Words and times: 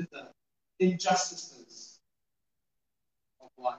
to 0.00 0.08
the 0.12 0.86
injustices 0.86 2.00
of 3.40 3.50
life. 3.58 3.78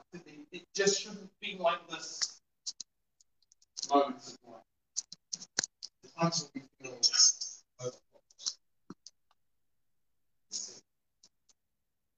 It 0.52 0.62
just 0.74 1.00
shouldn't 1.00 1.30
be 1.40 1.56
like 1.58 1.88
this 1.88 2.40
moments 3.90 4.34
of 4.34 4.52
life. 4.52 4.62
The 6.02 6.08
times 6.20 6.50
when 6.52 6.62
we 6.62 6.68
feel 6.84 6.98
overwhelmed. 7.80 7.96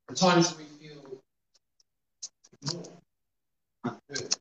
The 0.09 0.15
times 0.15 0.57
we 0.59 0.65
feel 0.65 1.21
ignored, 2.63 2.89
unheard. 3.85 4.37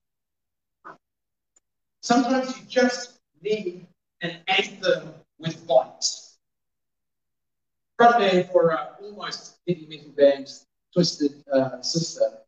Sometimes 2.02 2.58
you 2.58 2.66
just 2.68 3.20
need 3.42 3.86
an 4.22 4.38
anthem 4.48 5.14
with 5.40 5.66
lights. 5.68 6.23
Frontman 8.00 8.52
for 8.52 8.74
uh, 8.74 8.88
almost 9.02 9.58
heavy 9.68 9.88
metal 9.90 10.12
band 10.18 10.50
Twisted 10.94 11.44
uh, 11.52 11.82
Sister, 11.82 12.40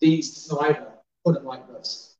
Dee 0.00 0.20
Snider, 0.20 0.92
put 1.24 1.36
it 1.36 1.44
like 1.44 1.66
this. 1.68 2.16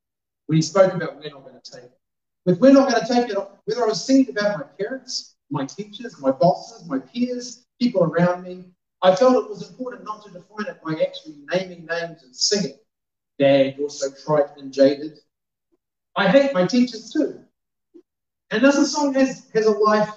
When 0.46 0.56
he 0.56 0.62
spoke 0.62 0.95
about 0.95 1.16
we're 1.16 1.30
not 1.30 1.45
going 1.45 1.60
to 1.60 1.70
take 1.70 1.84
it. 1.84 1.98
With 2.46 2.59
we're 2.59 2.73
not 2.73 2.91
going 2.91 3.05
to 3.05 3.12
take 3.12 3.29
it, 3.29 3.37
whether 3.65 3.84
I 3.84 3.87
was 3.87 4.02
singing 4.02 4.30
about 4.30 4.59
my 4.59 4.65
parents, 4.79 5.37
my 5.51 5.66
teachers, 5.66 6.19
my 6.20 6.30
bosses, 6.30 6.88
my 6.88 6.98
peers, 6.98 7.66
people 7.79 8.02
around 8.05 8.45
me, 8.45 8.65
I 9.02 9.15
felt 9.15 9.45
it 9.45 9.51
was 9.51 9.68
important 9.68 10.05
not 10.05 10.24
to 10.24 10.30
define 10.30 10.66
it 10.68 10.80
by 10.82 10.93
actually 11.02 11.37
naming 11.52 11.84
names 11.84 12.23
and 12.23 12.34
singing. 12.34 12.79
Dad, 13.38 13.77
also 13.80 14.09
trite 14.24 14.57
and 14.57 14.73
jaded. 14.73 15.18
I 16.16 16.29
hate 16.29 16.52
my 16.52 16.66
teachers 16.66 17.10
too. 17.12 17.41
And 18.51 18.65
as 18.65 18.77
the 18.77 18.84
song 18.84 19.15
has, 19.15 19.48
has 19.55 19.66
a 19.66 19.71
life 19.71 20.10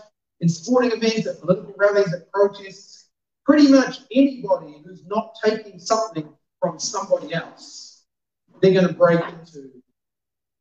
in 0.43 0.49
sporting 0.49 0.91
events, 0.91 1.25
at 1.25 1.39
political 1.39 1.73
rallies, 1.77 2.13
at 2.13 2.29
protests, 2.29 3.07
pretty 3.45 3.69
much 3.69 3.99
anybody 4.11 4.75
who's 4.83 5.05
not 5.05 5.33
taking 5.41 5.79
something 5.79 6.27
from 6.59 6.77
somebody 6.77 7.33
else, 7.33 8.03
they're 8.61 8.73
going 8.73 8.85
to 8.85 8.93
break 8.93 9.21
into, 9.21 9.71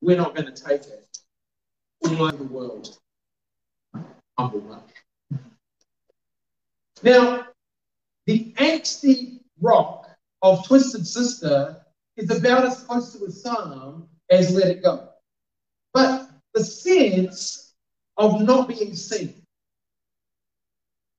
we're 0.01 0.17
not 0.17 0.37
going 0.37 0.47
to 0.47 0.65
take 0.65 0.83
it 0.83 1.19
all 2.05 2.23
over 2.23 2.37
the 2.37 2.45
world. 2.45 2.97
Humble 4.39 4.61
much. 4.61 5.41
Now, 7.03 7.49
the 8.27 8.55
angsty 8.59 9.41
rock 9.61 10.09
of 10.43 10.65
Twisted 10.65 11.05
Sister 11.05 11.85
is 12.17 12.31
about 12.31 12.65
as 12.67 12.85
close 12.85 13.19
to 13.19 13.25
a 13.25 13.31
psalm 13.33 14.07
as 14.31 14.55
Let 14.55 14.69
It 14.69 14.85
Go. 14.85 15.09
But 15.93 16.31
the 16.55 16.63
sense 16.63 17.75
of 18.17 18.43
not 18.43 18.69
being 18.69 18.95
seen, 18.95 19.42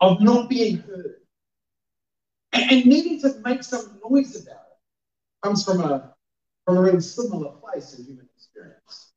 of 0.04 0.22
not 0.22 0.50
being 0.50 0.78
heard, 0.80 1.22
and, 2.52 2.72
and 2.72 2.86
needing 2.86 3.22
to 3.22 3.40
make 3.46 3.64
some 3.64 4.02
noise 4.10 4.36
about 4.36 4.56
it. 4.56 4.78
Comes 5.42 5.64
from 5.64 5.80
a, 5.80 6.14
from 6.66 6.78
a 6.78 6.82
really 6.82 7.00
similar 7.00 7.52
place 7.52 7.98
in 7.98 8.06
human 8.06 8.28
experience. 8.36 9.14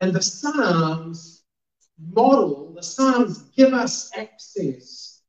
And 0.00 0.12
the 0.12 0.22
Psalms 0.22 1.42
model, 2.12 2.72
the 2.74 2.82
Psalms 2.84 3.50
give 3.56 3.72
us 3.72 4.12
access 4.16 5.22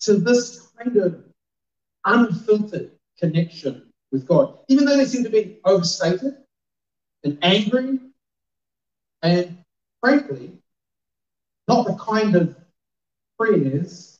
to 0.00 0.14
this 0.14 0.68
kind 0.78 0.96
of 0.96 1.24
unfiltered 2.04 2.90
connection 3.16 3.92
with 4.10 4.26
God, 4.26 4.58
even 4.68 4.84
though 4.84 4.96
they 4.96 5.04
seem 5.04 5.22
to 5.22 5.30
be 5.30 5.60
overstated 5.64 6.38
and 7.22 7.38
angry 7.42 8.00
and 9.22 9.58
frankly, 10.00 10.58
not 11.68 11.86
the 11.86 11.94
kind 11.94 12.34
of 12.34 12.56
prayers 13.38 14.13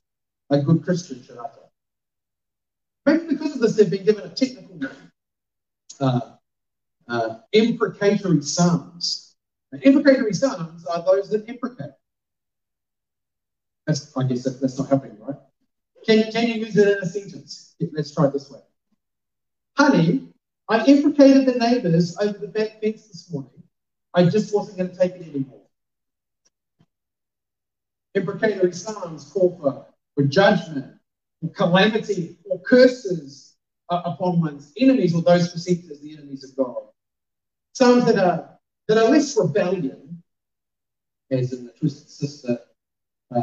a 0.55 0.62
good 0.62 0.84
Christian 0.84 1.22
should 1.22 1.38
utter. 1.38 1.60
Maybe 3.06 3.27
because 3.34 3.55
of 3.55 3.60
this, 3.60 3.77
they've 3.77 3.91
been 3.91 4.05
given 4.05 4.24
a 4.24 4.30
technical 4.30 4.77
name 4.77 5.11
uh, 6.00 6.20
uh, 7.08 7.38
imprecatory 7.52 8.42
psalms. 8.42 9.36
And 9.72 9.83
imprecatory 9.83 10.33
psalms 10.33 10.86
are 10.86 11.05
those 11.05 11.30
that 11.30 11.46
imprecate. 11.46 11.90
That's, 13.86 14.17
I 14.17 14.24
guess 14.24 14.45
that, 14.45 14.61
that's 14.61 14.78
not 14.78 14.89
helping, 14.89 15.18
right? 15.20 15.36
Can, 16.06 16.30
can 16.33 16.48
you 16.48 16.55
use 16.55 16.77
it 16.77 16.89
in 16.89 17.02
a 17.02 17.07
sentence? 17.07 17.77
Let's 17.92 18.14
try 18.14 18.27
it 18.27 18.33
this 18.33 18.51
way. 18.51 18.61
Honey, 19.77 20.28
I 20.68 20.84
imprecated 20.84 21.46
the 21.46 21.58
neighbors 21.58 22.17
over 22.18 22.39
the 22.39 22.48
back 22.48 22.80
fence 22.80 23.07
this 23.08 23.30
morning. 23.33 23.51
I 24.14 24.24
just 24.24 24.55
wasn't 24.55 24.78
going 24.78 24.90
to 24.90 24.96
take 24.96 25.12
it 25.17 25.28
anymore. 25.28 25.61
Imprecatory 28.14 28.73
psalms 28.73 29.30
call 29.33 29.58
for, 29.61 29.86
for 30.14 30.25
judgment, 30.25 30.95
or 31.42 31.51
calamity, 31.51 32.39
or 32.51 32.61
curses 32.61 33.57
uh, 33.91 34.02
upon 34.05 34.41
one's 34.41 34.73
enemies 34.79 35.14
or 35.14 35.23
those 35.23 35.48
perceived 35.52 35.91
as 35.91 36.01
the 36.01 36.14
enemies 36.17 36.45
of 36.45 36.57
God. 36.57 36.83
Psalms 37.73 38.07
that 38.07 38.19
are 38.19 38.58
that 38.89 38.98
are 38.98 39.11
less 39.11 39.36
rebellion, 39.36 40.23
as 41.30 41.52
in 41.52 41.67
the 41.67 41.73
Twisted 41.73 42.11
Sister 42.11 42.58
uh, 43.35 43.42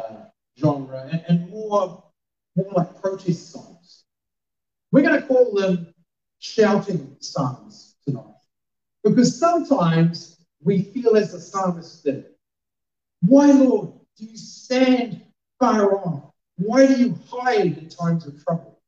genre, 0.57 1.09
and, 1.11 1.23
and 1.27 1.49
more, 1.49 2.03
more 2.55 2.71
like 2.75 3.01
protest 3.01 3.51
songs. 3.51 4.03
We're 4.91 5.01
going 5.01 5.19
to 5.19 5.27
call 5.27 5.53
them 5.53 5.93
shouting 6.39 7.15
psalms 7.19 7.95
tonight. 8.05 8.25
Because 9.03 9.39
sometimes 9.39 10.37
we 10.61 10.83
feel 10.83 11.15
as 11.15 11.31
the 11.31 11.39
psalmist 11.39 12.03
did. 12.03 12.25
Why, 13.21 13.51
Lord, 13.51 13.93
do 14.17 14.25
you 14.25 14.37
stand 14.37 15.23
far 15.59 15.95
off? 15.95 16.30
Why 16.57 16.85
do 16.85 16.93
you 16.93 17.17
hide 17.29 17.77
in 17.77 17.89
times 17.89 18.25
of 18.27 18.43
trouble? 18.43 18.79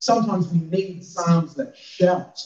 Sometimes 0.00 0.48
we 0.48 0.58
need 0.58 1.04
psalms 1.04 1.54
that 1.54 1.76
shout, 1.76 2.42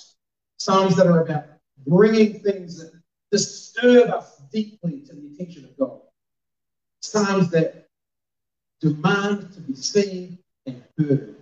psalms 0.59 0.97
that 0.97 1.07
are 1.07 1.23
about 1.23 1.45
bringing 1.87 2.41
things 2.41 2.79
that 2.79 2.93
disturb 3.31 4.11
us 4.11 4.43
deeply 4.53 5.03
to 5.03 5.15
the 5.15 5.35
attention 5.35 5.65
of 5.65 5.77
God, 5.77 6.01
psalms 7.01 7.51
that 7.51 7.87
demand 8.81 9.53
to 9.55 9.61
be 9.61 9.75
seen 9.75 10.39
and 10.67 10.83
heard. 10.99 11.37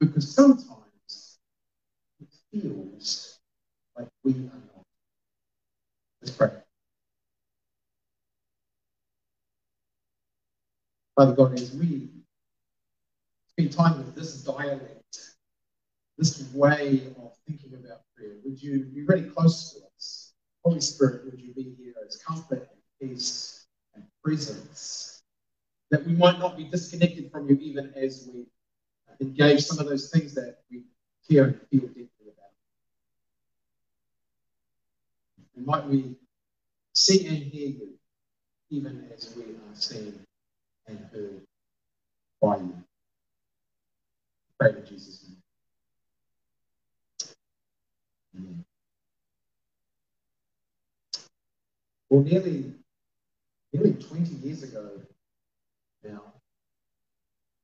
Because 0.00 0.32
sometimes 0.34 1.38
it 2.20 2.28
feels 2.52 3.38
like 3.96 4.08
we 4.22 4.32
are 4.32 4.68
Let's 6.22 6.36
pray. 6.36 6.50
Father 11.18 11.32
God, 11.32 11.54
as 11.54 11.72
we 11.72 12.10
spend 13.48 13.72
time 13.72 13.98
with 13.98 14.14
this 14.14 14.44
dialect, 14.44 15.18
this 16.16 16.48
way 16.54 17.12
of 17.20 17.32
thinking 17.44 17.74
about 17.74 18.02
prayer, 18.16 18.36
would 18.44 18.62
you 18.62 18.84
be 18.84 19.02
really 19.02 19.28
close 19.28 19.72
to 19.72 19.80
us? 19.96 20.32
Holy 20.64 20.80
Spirit, 20.80 21.24
would 21.24 21.40
you 21.40 21.52
be 21.54 21.74
here 21.76 21.94
as 22.06 22.18
comfort 22.18 22.68
and 22.70 23.10
peace 23.10 23.66
and 23.96 24.04
presence? 24.22 25.24
That 25.90 26.06
we 26.06 26.12
might 26.12 26.38
not 26.38 26.56
be 26.56 26.62
disconnected 26.62 27.32
from 27.32 27.48
you 27.48 27.56
even 27.62 27.92
as 27.96 28.30
we 28.32 28.46
engage 29.20 29.64
some 29.64 29.80
of 29.80 29.88
those 29.88 30.10
things 30.10 30.34
that 30.34 30.58
we 30.70 30.84
care 31.28 31.46
and 31.46 31.60
feel 31.68 31.88
deeply. 31.88 32.04
About. 32.22 32.52
And 35.56 35.66
might 35.66 35.84
we 35.84 36.14
see 36.92 37.26
and 37.26 37.38
hear 37.38 37.70
you, 37.70 37.88
even 38.70 39.04
as 39.12 39.34
we 39.34 39.42
are 39.42 39.74
seen 39.74 40.24
and 40.88 41.00
heard 41.12 41.42
by 42.40 42.56
you. 42.56 42.74
Pray 44.58 44.70
in 44.70 44.86
Jesus' 44.86 45.28
name. 45.28 45.36
Amen. 48.36 48.64
Well, 52.10 52.22
nearly, 52.22 52.74
nearly 53.72 53.92
20 53.92 54.34
years 54.36 54.62
ago 54.62 54.90
now, 56.04 56.22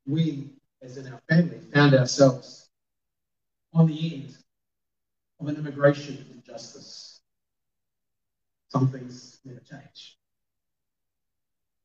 we, 0.07 0.51
as 0.83 0.97
in 0.97 1.13
our 1.13 1.21
family, 1.29 1.59
found 1.73 1.95
ourselves 1.95 2.69
on 3.73 3.87
the 3.87 4.15
end 4.15 4.37
of 5.41 5.49
an 5.49 5.57
immigration 5.57 6.25
injustice 6.35 7.15
some 8.75 8.89
things 8.89 9.39
never 9.45 9.61
change. 9.61 10.19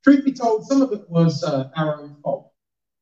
Truth 0.04 0.25
be 0.25 0.31
told, 0.31 0.66
some 0.66 0.81
of 0.81 0.92
it 0.94 1.10
was 1.10 1.44
uh, 1.44 1.69
our 1.75 2.01
own 2.01 2.16
fault, 2.24 2.51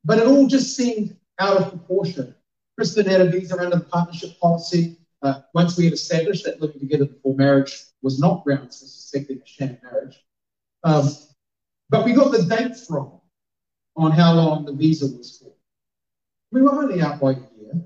but 0.04 0.18
it 0.18 0.28
all 0.28 0.48
just 0.48 0.76
seemed 0.76 1.16
out 1.40 1.58
of 1.58 1.70
proportion. 1.70 2.34
Kristen 2.76 3.06
had 3.06 3.22
a 3.22 3.30
visa 3.30 3.60
under 3.60 3.78
the 3.78 3.86
partnership 3.86 4.40
policy. 4.40 4.98
Uh, 5.22 5.42
once 5.54 5.78
we 5.78 5.86
had 5.86 5.94
established 5.94 6.46
that 6.46 6.62
living 6.62 6.80
together 6.80 7.06
before 7.06 7.36
marriage 7.36 7.84
was 8.02 8.20
not 8.20 8.44
grounds 8.44 8.80
for 8.80 8.86
suspecting 8.86 9.38
a 9.38 9.48
sham 9.48 9.78
marriage. 9.84 10.24
Um, 10.84 11.10
but 11.90 12.06
we 12.06 12.14
got 12.14 12.32
the 12.32 12.44
dates 12.44 12.88
wrong 12.90 13.22
on 13.96 14.12
how 14.12 14.34
long 14.34 14.66
the 14.66 14.74
visa 14.74 15.06
was 15.06 15.38
for. 15.38 15.52
We 16.52 16.62
were 16.62 16.72
only 16.72 17.02
out 17.02 17.20
by 17.20 17.32
a 17.32 17.36
year, 17.36 17.82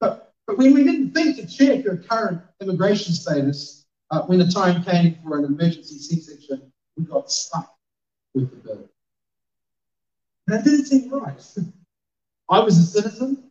but, 0.00 0.32
but 0.46 0.58
when 0.58 0.74
we 0.74 0.84
didn't 0.84 1.12
think 1.12 1.36
to 1.36 1.46
check 1.46 1.84
her 1.84 1.96
current 1.96 2.42
immigration 2.60 3.12
status, 3.12 3.86
uh, 4.10 4.22
when 4.22 4.38
the 4.38 4.46
time 4.46 4.84
came 4.84 5.18
for 5.22 5.38
an 5.38 5.44
emergency 5.44 5.98
C-section, 5.98 6.70
we 6.96 7.04
got 7.04 7.30
stuck 7.30 7.74
with 8.34 8.50
the 8.50 8.56
bill. 8.56 8.88
That 10.46 10.64
didn't 10.64 10.86
seem 10.86 11.10
right. 11.10 11.40
I 12.50 12.60
was 12.60 12.78
a 12.78 12.82
citizen, 12.82 13.50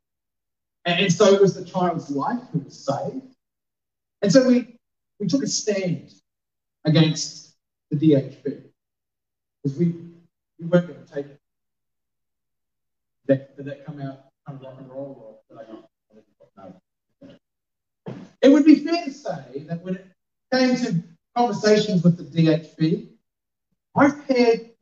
and 0.85 1.12
so 1.12 1.33
it 1.33 1.41
was 1.41 1.56
the 1.56 1.65
child's 1.65 2.09
life 2.12 2.41
who 2.51 2.59
was 2.59 2.85
saved. 2.85 3.35
And 4.21 4.31
so 4.31 4.47
we, 4.47 4.77
we 5.19 5.27
took 5.27 5.44
a 5.44 5.47
stand 5.47 6.13
against 6.85 7.56
the 7.89 7.97
DHB 7.97 8.63
because 9.63 9.77
we, 9.77 9.95
we 10.59 10.65
weren't 10.65 10.88
going 10.88 11.06
to 11.06 11.13
take 11.13 11.25
it. 11.25 11.39
Did 13.27 13.39
that, 13.39 13.57
did 13.57 13.65
that 13.65 13.86
come 13.86 14.01
out 14.01 14.25
kind 14.45 14.59
of 14.59 14.62
rock 14.62 14.75
and 14.79 14.89
roll 14.89 15.41
or 15.50 15.57
did 15.57 15.65
I 15.65 15.71
not? 15.71 15.89
No. 16.57 17.36
It 18.41 18.50
would 18.50 18.65
be 18.65 18.75
fair 18.75 19.06
to 19.06 19.12
say 19.12 19.65
that 19.68 19.81
when 19.83 19.95
it 19.95 20.06
came 20.53 20.75
to 20.75 21.03
conversations 21.36 22.03
with 22.03 22.18
the 22.18 22.24
DHB, 22.24 23.09
I've 23.95 24.24
had 24.25 24.72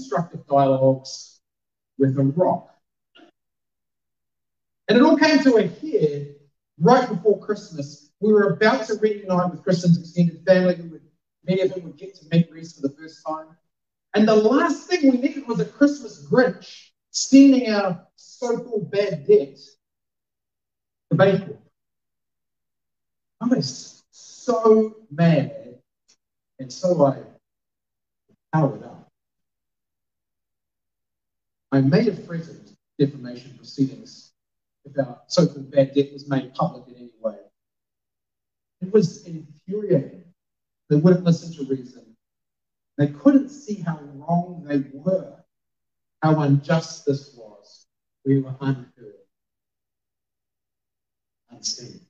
constructive 0.00 0.46
dialogues 0.46 1.40
with 1.98 2.16
a 2.18 2.22
rock. 2.22 2.74
And 4.88 4.98
it 4.98 5.04
all 5.04 5.16
came 5.16 5.38
to 5.40 5.56
a 5.56 5.66
head 5.66 6.34
right 6.78 7.08
before 7.08 7.38
Christmas. 7.38 8.10
We 8.20 8.32
were 8.32 8.54
about 8.54 8.86
to 8.86 8.94
reunite 8.94 9.50
with 9.50 9.62
Kristen's 9.62 9.98
extended 9.98 10.44
family, 10.46 10.74
would, 10.90 11.02
many 11.46 11.60
of 11.62 11.74
them 11.74 11.84
would 11.84 11.96
get 11.96 12.14
to 12.16 12.26
meet 12.32 12.50
Reese 12.50 12.72
for 12.74 12.82
the 12.82 12.94
first 12.94 13.24
time. 13.26 13.46
And 14.14 14.26
the 14.26 14.34
last 14.34 14.88
thing 14.88 15.10
we 15.10 15.18
needed 15.18 15.46
was 15.46 15.60
a 15.60 15.64
Christmas 15.64 16.26
Grinch 16.28 16.90
sending 17.10 17.72
our 17.72 18.06
so-called 18.16 18.90
bad 18.90 19.26
debt 19.26 19.56
to 21.10 21.16
Baycorp. 21.16 21.58
I 23.40 23.46
was 23.46 24.02
so 24.10 24.96
mad, 25.10 25.78
and 26.58 26.72
so 26.72 27.06
I 27.06 27.18
powered 28.52 28.82
up. 28.82 28.99
I 31.72 31.80
may 31.80 32.04
have 32.04 32.24
threatened 32.24 32.76
defamation 32.98 33.56
proceedings 33.56 34.32
if 34.84 34.98
our 34.98 35.20
so-called 35.28 35.70
bad 35.70 35.94
debt 35.94 36.12
was 36.12 36.28
made 36.28 36.52
public 36.54 36.88
in 36.88 36.96
any 36.96 37.12
way. 37.20 37.36
It 38.80 38.92
was 38.92 39.24
infuriating. 39.26 40.24
They 40.88 40.96
wouldn't 40.96 41.24
listen 41.24 41.52
to 41.54 41.70
reason. 41.70 42.16
They 42.98 43.08
couldn't 43.08 43.50
see 43.50 43.74
how 43.74 43.98
wrong 44.14 44.64
they 44.66 44.78
were, 44.92 45.36
how 46.22 46.40
unjust 46.40 47.06
this 47.06 47.34
was. 47.36 47.86
We 48.24 48.40
were 48.40 48.54
unheard, 48.60 49.14
unseen. 51.50 52.00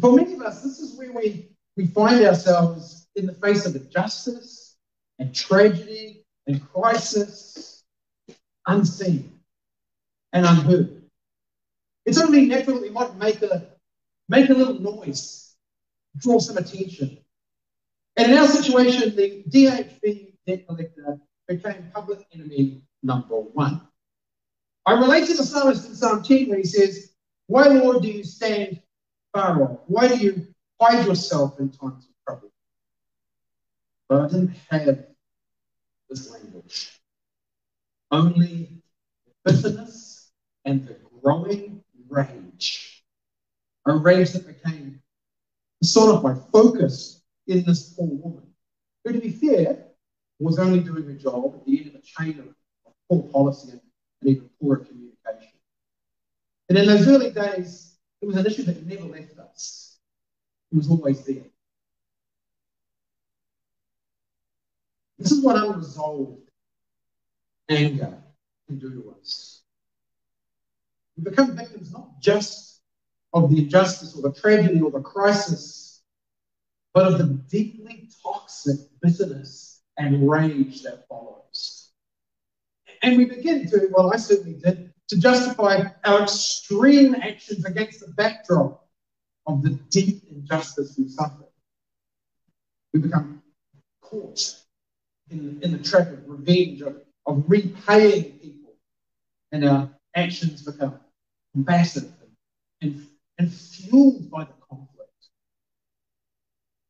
For 0.00 0.12
many 0.14 0.34
of 0.34 0.42
us, 0.42 0.62
this 0.62 0.80
is 0.80 0.98
where 0.98 1.12
we, 1.12 1.48
we 1.76 1.86
find 1.86 2.24
ourselves 2.24 3.08
in 3.16 3.26
the 3.26 3.34
face 3.34 3.66
of 3.66 3.76
injustice 3.76 4.76
and 5.18 5.34
tragedy 5.34 6.19
and 6.50 6.72
crisis, 6.72 7.84
unseen 8.66 9.40
and 10.32 10.44
unheard. 10.44 11.02
It's 12.04 12.20
only 12.20 12.46
natural 12.46 12.76
that 12.76 12.82
we 12.82 12.90
might 12.90 13.16
make 13.16 13.42
a, 13.42 13.68
make 14.28 14.50
a 14.50 14.54
little 14.54 14.80
noise, 14.80 15.54
draw 16.16 16.38
some 16.38 16.56
attention. 16.56 17.18
And 18.16 18.32
in 18.32 18.38
our 18.38 18.48
situation, 18.48 19.14
the 19.14 19.44
DHB 19.48 20.32
debt 20.46 20.66
collector 20.66 21.20
became 21.46 21.90
public 21.94 22.26
enemy 22.34 22.82
number 23.02 23.36
one. 23.36 23.82
I 24.86 24.94
relate 24.94 25.26
to 25.28 25.34
the 25.34 25.44
psalmist 25.44 25.88
in 25.88 25.94
Psalm 25.94 26.22
10 26.22 26.48
where 26.48 26.58
he 26.58 26.64
says, 26.64 27.12
Why, 27.46 27.68
Lord, 27.68 28.02
do 28.02 28.08
you 28.08 28.24
stand 28.24 28.80
far 29.32 29.62
off? 29.62 29.78
Why 29.86 30.08
do 30.08 30.16
you 30.16 30.46
hide 30.80 31.06
yourself 31.06 31.60
in 31.60 31.70
times 31.70 32.04
of 32.04 32.10
trouble? 32.26 32.50
But 34.08 34.22
I 34.22 34.26
didn't 34.28 34.56
have 34.70 35.09
this 36.10 36.30
language. 36.30 37.00
Only 38.10 38.82
bitterness 39.44 40.30
and 40.64 40.86
the 40.86 40.96
growing 41.22 41.82
rage. 42.08 43.04
A 43.86 43.96
rage 43.96 44.32
that 44.32 44.46
became 44.46 45.00
sort 45.82 46.14
of 46.14 46.22
my 46.22 46.34
focus 46.52 47.22
in 47.46 47.64
this 47.64 47.94
poor 47.94 48.08
woman, 48.08 48.46
who, 49.04 49.12
to 49.12 49.20
be 49.20 49.30
fair, 49.30 49.86
was 50.38 50.58
only 50.58 50.80
doing 50.80 51.04
her 51.04 51.14
job 51.14 51.54
at 51.54 51.64
the 51.64 51.78
end 51.78 51.88
of 51.88 51.94
a 51.94 52.02
chain 52.02 52.38
of, 52.40 52.46
poor 53.08 53.22
policy 53.32 53.72
and 53.72 53.80
even 54.22 54.48
poorer 54.60 54.76
communication. 54.76 55.58
And 56.68 56.78
in 56.78 56.86
those 56.86 57.08
early 57.08 57.30
days, 57.30 57.96
it 58.22 58.26
was 58.26 58.36
an 58.36 58.46
issue 58.46 58.62
that 58.64 58.86
never 58.86 59.04
left 59.04 59.38
us. 59.38 59.98
It 60.70 60.76
was 60.76 60.88
always 60.88 61.24
there. 61.24 61.42
This 65.20 65.32
is 65.32 65.44
what 65.44 65.56
unresolved 65.56 66.48
anger 67.68 68.18
can 68.66 68.78
do 68.78 68.90
to 68.90 69.14
us. 69.20 69.60
We 71.16 71.24
become 71.24 71.54
victims 71.54 71.92
not 71.92 72.20
just 72.20 72.80
of 73.34 73.50
the 73.50 73.58
injustice 73.58 74.16
or 74.16 74.22
the 74.22 74.32
tragedy 74.32 74.80
or 74.80 74.90
the 74.90 75.02
crisis, 75.02 76.00
but 76.94 77.06
of 77.06 77.18
the 77.18 77.24
deeply 77.50 78.08
toxic 78.22 78.78
bitterness 79.02 79.82
and 79.98 80.28
rage 80.28 80.82
that 80.82 81.06
follows. 81.06 81.90
And 83.02 83.18
we 83.18 83.26
begin 83.26 83.68
to, 83.70 83.88
well, 83.92 84.12
I 84.12 84.16
certainly 84.16 84.58
did, 84.58 84.92
to 85.08 85.20
justify 85.20 85.84
our 86.02 86.22
extreme 86.22 87.14
actions 87.14 87.66
against 87.66 88.00
the 88.00 88.08
backdrop 88.14 88.88
of 89.46 89.62
the 89.62 89.70
deep 89.90 90.22
injustice 90.30 90.96
we 90.98 91.08
suffered. 91.08 91.46
We 92.94 93.00
become 93.00 93.42
caught 94.00 94.59
in, 95.30 95.58
in 95.62 95.72
the 95.72 95.78
trap 95.78 96.08
of 96.08 96.28
revenge, 96.28 96.82
of, 96.82 96.96
of 97.26 97.44
repaying 97.48 98.38
people, 98.38 98.72
and 99.52 99.68
our 99.68 99.88
actions 100.14 100.62
become 100.62 100.98
combative 101.52 102.10
and, 102.80 103.06
and, 103.38 103.52
fueled 103.52 104.30
by 104.30 104.44
the 104.44 104.52
conflict. 104.68 105.10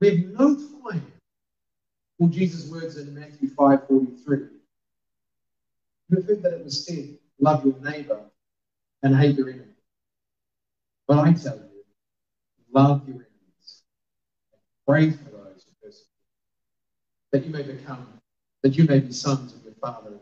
We 0.01 0.09
have 0.09 0.19
no 0.39 0.55
time 0.55 1.13
for 2.19 2.29
Jesus' 2.29 2.71
words 2.71 2.97
in 2.97 3.15
Matthew 3.15 3.49
5 3.49 3.87
43. 3.89 4.39
You've 6.11 6.27
heard 6.27 6.43
that 6.43 6.53
it 6.55 6.65
was 6.65 6.87
said, 6.87 7.17
love 7.39 7.65
your 7.65 7.79
neighbor 7.81 8.21
and 9.03 9.17
hate 9.17 9.37
your 9.37 9.49
enemy. 9.49 9.65
But 11.07 11.19
I 11.19 11.33
tell 11.33 11.57
you, 11.57 11.85
love 12.73 13.03
your 13.07 13.17
enemies. 13.17 13.83
and 14.53 14.61
Pray 14.87 15.11
for 15.11 15.31
those 15.31 15.65
who 15.65 15.87
persecute, 15.87 16.09
you, 16.13 17.31
that 17.33 17.47
you 17.47 17.53
may 17.53 17.63
become, 17.63 18.20
that 18.63 18.77
you 18.77 18.85
may 18.85 19.01
be 19.01 19.13
sons 19.13 19.55
of 19.55 19.65
your 19.65 19.75
Father. 19.75 20.13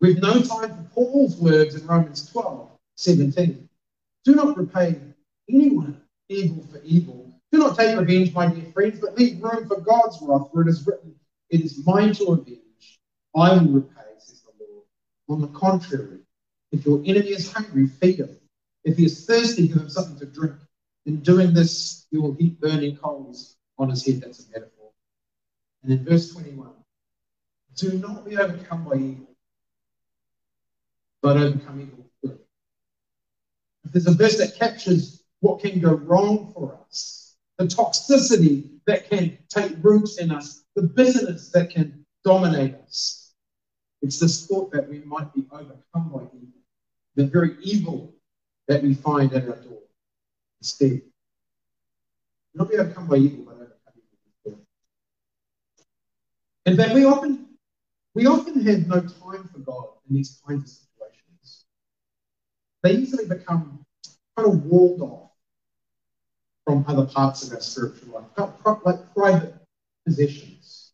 We've 0.00 0.20
no 0.20 0.42
time 0.42 0.68
for 0.68 0.90
Paul's 0.92 1.36
words 1.36 1.74
in 1.74 1.86
Romans 1.86 2.30
12, 2.30 2.68
17. 2.96 3.68
Do 4.24 4.34
not 4.34 4.56
repay 4.56 5.00
anyone 5.48 6.00
evil 6.28 6.62
for 6.70 6.80
evil. 6.84 7.32
Do 7.52 7.58
not 7.58 7.78
take 7.78 7.98
revenge, 7.98 8.34
my 8.34 8.48
dear 8.48 8.70
friends, 8.72 9.00
but 9.00 9.16
leave 9.16 9.42
room 9.42 9.66
for 9.66 9.80
God's 9.80 10.18
wrath, 10.20 10.48
for 10.52 10.62
it 10.62 10.68
is 10.68 10.86
written, 10.86 11.14
It 11.48 11.62
is 11.62 11.86
mine 11.86 12.12
to 12.14 12.26
avenge. 12.26 13.00
I 13.34 13.54
will 13.54 13.80
repay, 13.80 14.02
says 14.18 14.42
the 14.42 14.52
Lord. 14.64 14.84
On 15.30 15.40
the 15.40 15.58
contrary, 15.58 16.18
if 16.72 16.84
your 16.84 16.98
enemy 17.06 17.28
is 17.28 17.50
hungry, 17.52 17.86
feed 17.86 18.18
him. 18.18 18.36
If 18.84 18.98
he 18.98 19.06
is 19.06 19.24
thirsty, 19.24 19.68
give 19.68 19.78
him 19.78 19.88
something 19.88 20.18
to 20.18 20.26
drink. 20.26 20.56
In 21.06 21.20
doing 21.20 21.54
this, 21.54 22.06
you 22.10 22.20
will 22.20 22.34
heap 22.34 22.60
burning 22.60 22.96
coals 22.96 23.56
on 23.78 23.90
his 23.90 24.04
head. 24.04 24.22
That's 24.22 24.46
a 24.46 24.50
metaphor. 24.50 24.73
And 25.84 25.92
in 25.92 26.04
verse 26.04 26.32
21, 26.32 26.70
do 27.76 27.98
not 27.98 28.24
be 28.24 28.38
overcome 28.38 28.84
by 28.84 28.96
evil, 28.96 29.28
but 31.20 31.36
overcome 31.36 31.80
evil 31.80 32.10
good. 32.22 32.38
If 33.84 33.92
there's 33.92 34.06
a 34.06 34.12
verse 34.12 34.38
that 34.38 34.56
captures 34.58 35.22
what 35.40 35.60
can 35.60 35.80
go 35.80 35.92
wrong 35.92 36.52
for 36.54 36.78
us, 36.88 37.36
the 37.58 37.66
toxicity 37.66 38.70
that 38.86 39.10
can 39.10 39.38
take 39.50 39.72
roots 39.82 40.18
in 40.18 40.30
us, 40.30 40.64
the 40.74 40.82
bitterness 40.82 41.50
that 41.50 41.70
can 41.70 42.04
dominate 42.24 42.76
us, 42.76 43.34
it's 44.00 44.18
this 44.18 44.46
thought 44.46 44.72
that 44.72 44.88
we 44.88 45.00
might 45.00 45.34
be 45.34 45.44
overcome 45.52 46.10
by 46.10 46.22
evil, 46.34 46.60
the 47.14 47.26
very 47.26 47.56
evil 47.62 48.14
that 48.68 48.82
we 48.82 48.94
find 48.94 49.32
at 49.34 49.44
our 49.44 49.56
door. 49.56 49.80
Instead, 50.60 51.02
not 52.54 52.70
be 52.70 52.76
overcome 52.76 53.06
by 53.06 53.16
evil. 53.16 53.53
In 56.66 56.76
fact, 56.76 56.94
we 56.94 57.04
often 57.04 57.46
we 58.14 58.26
often 58.26 58.64
have 58.64 58.86
no 58.86 59.00
time 59.00 59.48
for 59.52 59.58
God 59.58 59.88
in 60.08 60.16
these 60.16 60.40
kinds 60.46 60.62
of 60.62 60.68
situations. 60.68 61.64
They 62.82 62.92
easily 62.92 63.26
become 63.26 63.84
kind 64.36 64.48
of 64.48 64.64
walled 64.64 65.02
off 65.02 65.30
from 66.64 66.84
other 66.88 67.06
parts 67.06 67.46
of 67.46 67.52
our 67.52 67.60
spiritual 67.60 68.24
life, 68.36 68.84
like 68.84 69.14
private 69.14 69.54
possessions, 70.06 70.92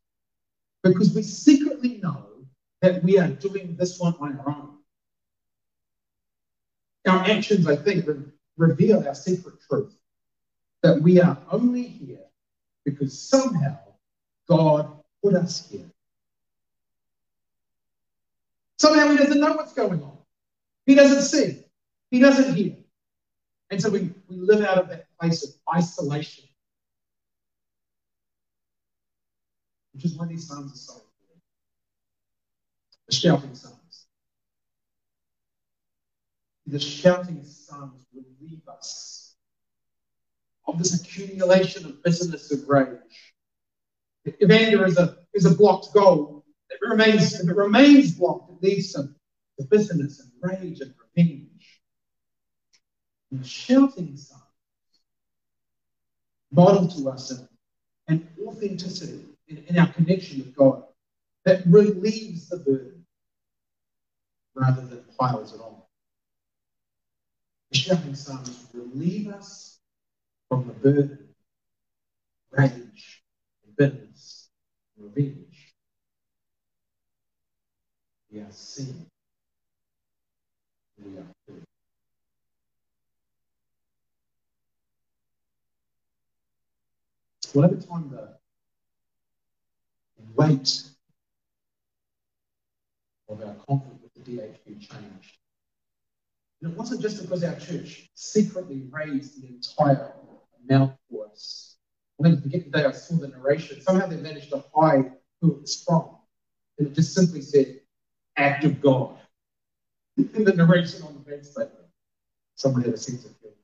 because 0.83 1.15
we 1.15 1.23
secretly 1.23 1.99
know 2.03 2.27
that 2.81 3.05
we 3.05 3.19
are 3.19 3.29
doing 3.29 3.77
this 3.77 4.01
one 4.01 4.15
on 4.19 4.39
our 4.41 4.49
own. 4.49 4.79
Our 7.07 7.31
actions, 7.31 7.67
I 7.67 7.77
think, 7.77 8.07
reveal 8.57 9.07
our 9.07 9.15
secret 9.15 9.55
truth 9.69 9.95
that 10.83 11.01
we 11.01 11.21
are 11.21 11.39
only 11.51 11.83
here 11.83 12.25
because 12.85 13.19
somehow 13.19 13.79
God 14.49 15.00
put 15.23 15.35
us 15.35 15.69
here. 15.71 15.91
Somehow 18.79 19.11
he 19.11 19.19
doesn't 19.19 19.41
know 19.41 19.53
what's 19.53 19.75
going 19.75 20.03
on. 20.03 20.19
He 20.87 20.95
doesn't 20.95 21.23
see. 21.23 21.65
He 22.11 22.19
doesn't 22.19 22.55
hear. 22.55 22.77
And 23.71 23.81
so 23.81 23.91
we, 23.91 24.11
we 24.29 24.37
live 24.37 24.65
out 24.65 24.79
of 24.79 24.89
that 24.89 25.07
place 25.19 25.45
of 25.45 25.51
isolation. 25.77 26.45
Which 29.93 30.05
is 30.07 30.15
why 30.15 30.27
these 30.27 30.49
psalms 30.49 30.73
are 30.73 30.77
so 30.77 30.93
important. 30.95 31.43
The 33.07 33.15
shouting 33.15 33.55
psalms. 33.55 34.07
The 36.67 36.81
shouting 36.81 37.45
psalms 37.45 38.07
relieve 38.15 38.67
us 38.69 39.35
of 40.67 40.79
this 40.79 41.01
accumulation 41.01 41.85
of 41.85 42.03
bitterness 42.03 42.51
of 42.51 42.69
rage. 42.69 43.30
If 44.39 44.51
anger 44.51 44.87
is 44.87 44.99
a, 44.99 45.17
is 45.35 45.47
a 45.47 45.55
blocked 45.55 45.93
goal, 45.95 46.45
it 46.71 46.79
remains, 46.83 47.41
if 47.41 47.49
it 47.49 47.57
remains 47.57 48.13
blocked, 48.13 48.51
it 48.51 48.63
leads 48.63 48.93
to, 48.93 49.03
to 49.59 49.67
bitterness 49.69 50.21
and 50.21 50.31
rage 50.41 50.81
and 50.81 50.95
revenge. 51.17 51.81
And 53.31 53.41
the 53.41 53.47
shouting 53.47 54.17
psalms 54.17 54.43
model 56.53 56.89
to 56.89 57.11
us 57.11 57.31
an, 57.31 57.49
an 58.09 58.29
authenticity 58.47 59.25
in, 59.49 59.65
in 59.69 59.79
our 59.79 59.93
connection 59.93 60.39
with 60.39 60.55
God 60.55 60.85
that 61.45 61.67
relieves 61.67 62.49
the 62.49 62.59
burden 62.59 63.07
rather 64.55 64.83
than 64.83 65.05
piles 65.19 65.55
it 65.55 65.61
on. 65.61 65.77
The 67.71 67.79
shouting 67.79 68.15
psalms 68.15 68.67
relieve 68.73 69.29
us 69.29 69.79
from 70.49 70.67
the 70.67 70.73
burden, 70.73 71.29
rage, 72.51 73.23
and 73.65 73.77
bitterness, 73.77 74.10
We 75.17 75.35
are 78.41 78.47
seen. 78.51 79.07
We 80.99 81.19
are. 81.19 81.27
Well, 87.55 87.65
over 87.65 87.77
time, 87.77 88.11
the 88.11 88.37
weight 90.37 90.83
of 93.29 93.43
our 93.43 93.55
conflict 93.67 94.03
with 94.03 94.15
the 94.15 94.21
DHB 94.21 94.81
changed. 94.81 95.39
And 96.63 96.73
it 96.73 96.79
wasn't 96.79 97.01
just 97.01 97.21
because 97.23 97.43
our 97.43 97.57
church 97.57 98.11
secretly 98.15 98.83
raised 98.91 99.43
the 99.43 99.49
entire 99.49 100.13
amount 100.69 100.93
for 101.11 101.27
us. 101.29 101.70
I 102.21 102.29
never 102.29 102.41
forget 102.41 102.65
the 102.65 102.79
day 102.79 102.85
I 102.85 102.93
saw 102.93 103.17
the 103.17 103.29
narration. 103.29 103.81
Somehow 103.81 104.07
they 104.07 104.17
managed 104.17 104.51
to 104.51 104.63
hide 104.75 105.13
who 105.41 105.53
it 105.53 105.61
was 105.63 105.83
from. 105.83 106.11
And 106.79 106.89
it 106.89 106.95
just 106.95 107.15
simply 107.15 107.41
said, 107.41 107.81
act 108.37 108.65
of 108.65 108.81
God. 108.81 109.17
In 110.17 110.45
the 110.45 110.53
narration 110.53 111.03
on 111.03 111.15
the 111.15 111.21
bank 111.21 111.45
statement, 111.45 111.87
someone 112.57 112.83
had 112.83 112.95
a 112.95 112.99
sense 112.99 113.25
of 113.25 113.41
guilt. 113.41 113.55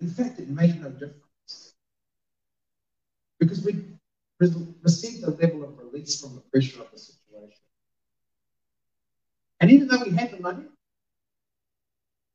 In 0.00 0.10
fact, 0.10 0.38
it 0.38 0.48
made 0.48 0.80
no 0.80 0.90
difference. 0.90 1.74
Because 3.40 3.64
we 3.64 3.84
received 4.84 5.24
a 5.24 5.30
level 5.30 5.64
of 5.64 5.78
release 5.78 6.20
from 6.20 6.36
the 6.36 6.40
pressure 6.42 6.80
of 6.82 6.90
the 6.92 6.98
situation. 6.98 7.58
And 9.60 9.70
even 9.72 9.88
though 9.88 10.04
we 10.04 10.10
had 10.10 10.30
the 10.30 10.40
money, 10.40 10.66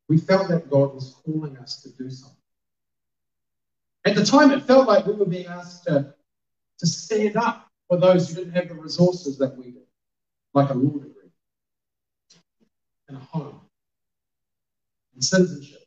we 0.09 0.17
felt 0.17 0.49
that 0.49 0.69
God 0.69 0.93
was 0.93 1.15
calling 1.23 1.57
us 1.57 1.81
to 1.83 1.89
do 1.89 2.09
something. 2.09 2.42
At 4.05 4.15
the 4.15 4.25
time, 4.25 4.51
it 4.51 4.63
felt 4.63 4.87
like 4.87 5.05
we 5.05 5.13
were 5.13 5.25
being 5.25 5.47
asked 5.47 5.85
to, 5.85 6.13
to 6.79 6.87
stand 6.87 7.37
up 7.37 7.69
for 7.87 7.97
those 7.97 8.29
who 8.29 8.35
didn't 8.35 8.53
have 8.53 8.67
the 8.67 8.75
resources 8.75 9.37
that 9.37 9.55
we 9.57 9.71
did, 9.71 9.83
like 10.53 10.69
a 10.69 10.73
law 10.73 10.97
degree, 10.97 11.31
and 13.07 13.17
a 13.17 13.19
home, 13.21 13.61
and 15.13 15.23
citizenship. 15.23 15.83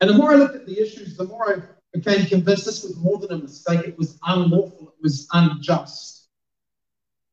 And 0.00 0.10
the 0.10 0.14
more 0.14 0.32
I 0.32 0.36
looked 0.36 0.56
at 0.56 0.66
the 0.66 0.80
issues, 0.80 1.16
the 1.16 1.24
more 1.24 1.56
I 1.56 1.62
became 1.96 2.26
convinced 2.26 2.64
this 2.64 2.82
was 2.82 2.96
more 2.96 3.18
than 3.18 3.32
a 3.32 3.38
mistake. 3.38 3.86
It 3.86 3.98
was 3.98 4.18
unlawful. 4.26 4.94
It 4.98 5.02
was 5.02 5.26
unjust. 5.32 6.28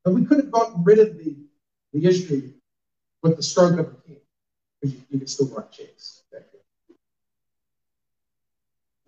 But 0.03 0.13
we 0.13 0.25
could 0.25 0.37
have 0.37 0.51
gotten 0.51 0.83
rid 0.83 0.99
of 0.99 1.17
the, 1.17 1.35
the 1.93 2.05
issue 2.05 2.53
with 3.23 3.37
the 3.37 3.43
stroke 3.43 3.73
of 3.73 3.79
a 3.79 3.83
pen, 3.83 4.17
because 4.79 4.95
you, 4.95 5.01
you 5.09 5.19
could 5.19 5.29
still 5.29 5.47
write 5.47 5.71
checks. 5.71 6.20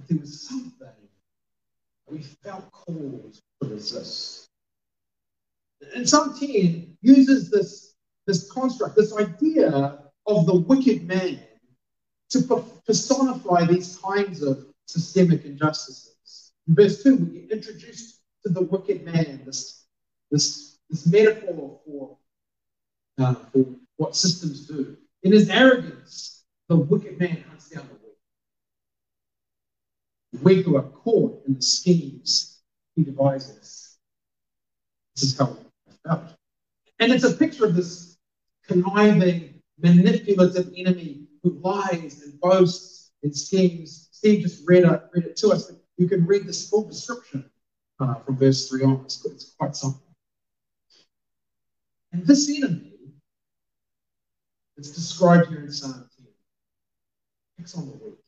But 0.03 0.09
there 0.09 0.19
was 0.19 0.41
something 0.41 0.87
we 2.07 2.21
felt 2.21 2.69
called 2.71 3.39
to 3.61 3.69
resist. 3.69 4.49
And 5.95 6.07
Psalm 6.07 6.37
10 6.37 6.97
uses 7.01 7.49
this, 7.49 7.95
this 8.27 8.51
construct, 8.51 8.97
this 8.97 9.15
idea 9.15 9.99
of 10.25 10.45
the 10.45 10.55
wicked 10.55 11.07
man 11.07 11.39
to 12.31 12.65
personify 12.85 13.65
these 13.65 13.97
kinds 14.03 14.41
of 14.41 14.65
systemic 14.87 15.45
injustices. 15.45 16.51
In 16.67 16.75
verse 16.75 17.01
2, 17.03 17.15
we 17.15 17.39
get 17.39 17.51
introduced 17.51 18.21
to 18.45 18.51
the 18.51 18.61
wicked 18.61 19.05
man, 19.05 19.41
this, 19.45 19.85
this, 20.31 20.79
this 20.89 21.07
metaphor 21.07 21.79
for, 21.85 22.17
uh, 23.19 23.35
for 23.53 23.65
what 23.97 24.15
systems 24.17 24.67
do. 24.67 24.97
In 25.21 25.31
his 25.31 25.49
arrogance, 25.49 26.43
the 26.67 26.75
wicked 26.75 27.19
man 27.19 27.43
hunts 27.47 27.69
down 27.69 27.87
the 27.87 27.93
weak. 27.93 28.03
Weak 30.41 30.65
who 30.65 30.77
are 30.77 30.83
caught 30.83 31.43
in 31.47 31.55
the 31.55 31.61
schemes 31.61 32.61
he 32.95 33.03
devises. 33.03 33.97
This 35.15 35.23
is 35.23 35.37
how 35.37 35.57
I 35.87 36.07
felt. 36.07 36.23
And 36.99 37.11
it's 37.11 37.23
a 37.23 37.33
picture 37.33 37.65
of 37.65 37.75
this 37.75 38.17
conniving, 38.67 39.61
manipulative 39.81 40.71
enemy 40.75 41.27
who 41.43 41.59
lies 41.63 42.23
and 42.23 42.39
boasts 42.39 43.11
and 43.21 43.35
schemes 43.35 44.03
Steve 44.23 44.41
just 44.41 44.65
read, 44.65 44.85
uh, 44.85 45.01
read 45.13 45.25
it 45.25 45.35
to 45.35 45.49
us. 45.49 45.69
You 45.97 46.07
can 46.07 46.25
read 46.25 46.47
this 46.47 46.69
full 46.69 46.85
description 46.85 47.49
uh, 47.99 48.13
from 48.15 48.37
verse 48.37 48.69
3 48.69 48.83
on. 48.83 49.01
It's, 49.03 49.25
it's 49.25 49.53
quite 49.59 49.75
something. 49.75 49.99
And 52.13 52.25
this 52.25 52.49
enemy 52.49 52.93
that's 54.77 54.91
described 54.91 55.49
here 55.49 55.59
in 55.59 55.69
Psalm 55.73 56.07
10 56.17 56.27
picks 57.57 57.75
on 57.75 57.87
the 57.87 57.91
weak, 57.95 58.22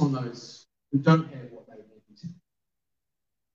on 0.00 0.12
those 0.12 0.66
who 0.92 0.98
don't 0.98 1.32
have 1.32 1.50
what 1.50 1.66
they 1.66 1.74
need. 1.74 2.34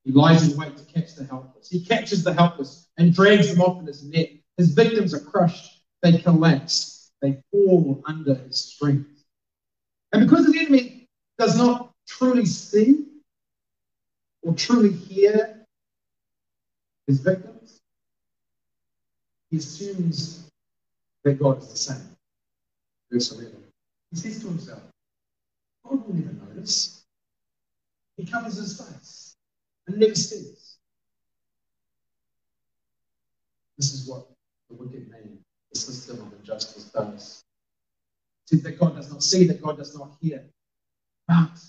He 0.04 0.12
lies 0.12 0.52
in 0.52 0.58
wait 0.58 0.76
to 0.78 0.84
catch 0.86 1.16
the 1.16 1.24
helpless. 1.26 1.70
He 1.70 1.84
catches 1.84 2.24
the 2.24 2.34
helpless 2.34 2.88
and 2.98 3.14
drags 3.14 3.50
them 3.50 3.62
off 3.62 3.80
in 3.80 3.88
his 3.88 4.04
net. 4.04 4.32
His 4.58 4.74
victims 4.74 5.14
are 5.14 5.20
crushed. 5.20 5.82
They 6.02 6.18
collapse. 6.18 7.12
They 7.22 7.42
fall 7.52 8.02
under 8.06 8.36
his 8.36 8.60
strength. 8.60 9.10
And 10.12 10.28
because 10.28 10.52
the 10.52 10.60
enemy 10.60 11.08
does 11.40 11.58
not 11.58 11.92
truly 12.08 12.46
see 12.46 13.06
or 14.42 14.54
truly 14.54 14.92
hear 14.92 15.66
his 17.08 17.20
victims, 17.22 17.80
he 19.50 19.58
assumes 19.58 20.50
that 21.24 21.40
God 21.40 21.60
is 21.60 21.70
the 21.70 21.78
same. 21.78 22.18
Verse 23.12 23.32
11. 23.32 23.56
He 24.12 24.18
says 24.18 24.42
to 24.42 24.48
himself, 24.48 24.82
God 25.84 26.08
will 26.08 26.16
never 26.16 26.34
notice. 26.34 27.04
He 28.18 28.26
covers 28.26 28.56
his 28.58 28.80
face 28.80 29.36
and 29.88 29.98
never 29.98 30.16
sees. 30.16 30.78
This 33.78 33.94
is 33.94 34.08
what 34.08 34.28
the 34.70 34.76
wicked 34.76 35.10
man, 35.10 35.40
the 35.72 35.80
system 35.80 36.22
of 36.22 36.34
injustice 36.40 36.92
does 36.92 37.44
says 38.54 38.64
that 38.64 38.80
God 38.80 38.96
does 38.96 39.12
not 39.12 39.24
see, 39.24 39.46
that 39.46 39.62
God 39.62 39.78
does 39.78 39.98
not 39.98 40.12
hear. 40.22 40.46
But 41.28 41.60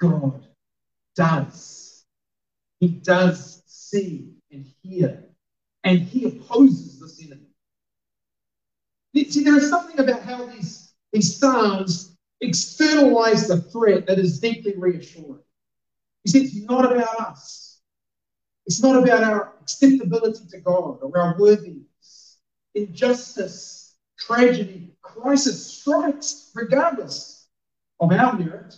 God 0.00 0.46
does. 1.14 2.04
He 2.80 2.88
does 2.88 3.62
see 3.66 4.32
and 4.50 4.66
hear. 4.82 5.24
And 5.84 6.00
he 6.00 6.24
opposes 6.24 7.00
this 7.00 7.24
enemy. 7.24 7.42
See, 9.30 9.44
there 9.44 9.56
is 9.56 9.70
something 9.70 9.98
about 10.00 10.22
how 10.22 10.46
these, 10.46 10.92
these 11.12 11.38
Psalms 11.38 12.15
externalize 12.40 13.48
the 13.48 13.60
threat 13.60 14.06
that 14.06 14.18
is 14.18 14.40
deeply 14.40 14.74
reassuring. 14.76 15.42
You 16.24 16.32
see, 16.32 16.40
it's 16.44 16.68
not 16.68 16.90
about 16.90 17.20
us. 17.20 17.80
It's 18.66 18.82
not 18.82 19.02
about 19.02 19.22
our 19.22 19.54
acceptability 19.62 20.44
to 20.50 20.60
God 20.60 20.98
or 21.02 21.18
our 21.18 21.36
worthiness. 21.38 22.38
Injustice, 22.74 23.94
tragedy, 24.18 24.96
crisis 25.02 25.64
strikes 25.66 26.50
regardless 26.54 27.48
of 28.00 28.12
our 28.12 28.36
merit. 28.36 28.76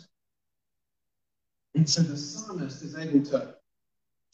And 1.74 1.88
so 1.88 2.02
the 2.02 2.16
psalmist 2.16 2.82
is 2.82 2.96
able 2.96 3.24
to, 3.26 3.54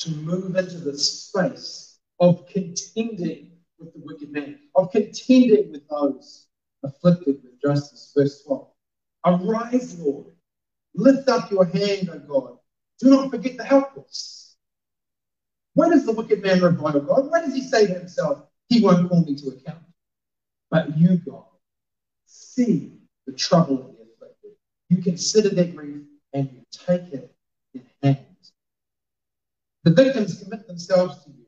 to 0.01 0.11
move 0.11 0.57
into 0.57 0.79
the 0.79 0.99
space 0.99 1.99
of 2.21 2.47
contending 2.49 3.53
with 3.79 3.93
the 3.93 4.01
wicked 4.03 4.33
man, 4.33 4.59
of 4.75 4.91
contending 4.91 5.71
with 5.71 5.89
those 5.89 6.47
afflicted 6.83 7.43
with 7.43 7.61
justice. 7.63 8.13
Verse 8.17 8.43
12. 8.45 8.74
Arise, 9.25 9.99
Lord. 9.99 10.27
Lift 10.95 11.29
up 11.29 11.51
your 11.51 11.65
hand, 11.65 12.11
O 12.11 12.19
God. 12.19 12.59
Do 13.01 13.11
not 13.11 13.31
forget 13.31 13.57
the 13.57 13.65
helpless. 13.65 14.57
Why 15.75 15.89
does 15.91 16.07
the 16.07 16.13
wicked 16.13 16.43
man 16.43 16.63
revile 16.63 17.01
God? 17.01 17.31
Why 17.31 17.41
does 17.41 17.55
he 17.55 17.63
say 17.63 17.87
to 17.87 17.95
himself, 17.95 18.47
He 18.69 18.81
won't 18.81 19.09
call 19.09 19.25
me 19.25 19.35
to 19.37 19.49
account? 19.49 19.83
But 20.71 20.97
you, 20.97 21.17
God, 21.17 21.45
see 22.27 22.99
the 23.27 23.33
trouble 23.33 23.75
of 23.75 23.97
the 23.97 24.05
afflicted. 24.15 24.53
You 24.89 25.03
consider 25.03 25.49
their 25.49 25.67
grief 25.67 26.03
and 26.33 26.51
you 26.53 26.63
take 26.71 27.13
it 27.13 27.35
in 27.75 27.83
hand. 28.03 28.27
The 29.83 29.91
victims 29.91 30.43
commit 30.43 30.67
themselves 30.67 31.25
to 31.25 31.31
you. 31.31 31.45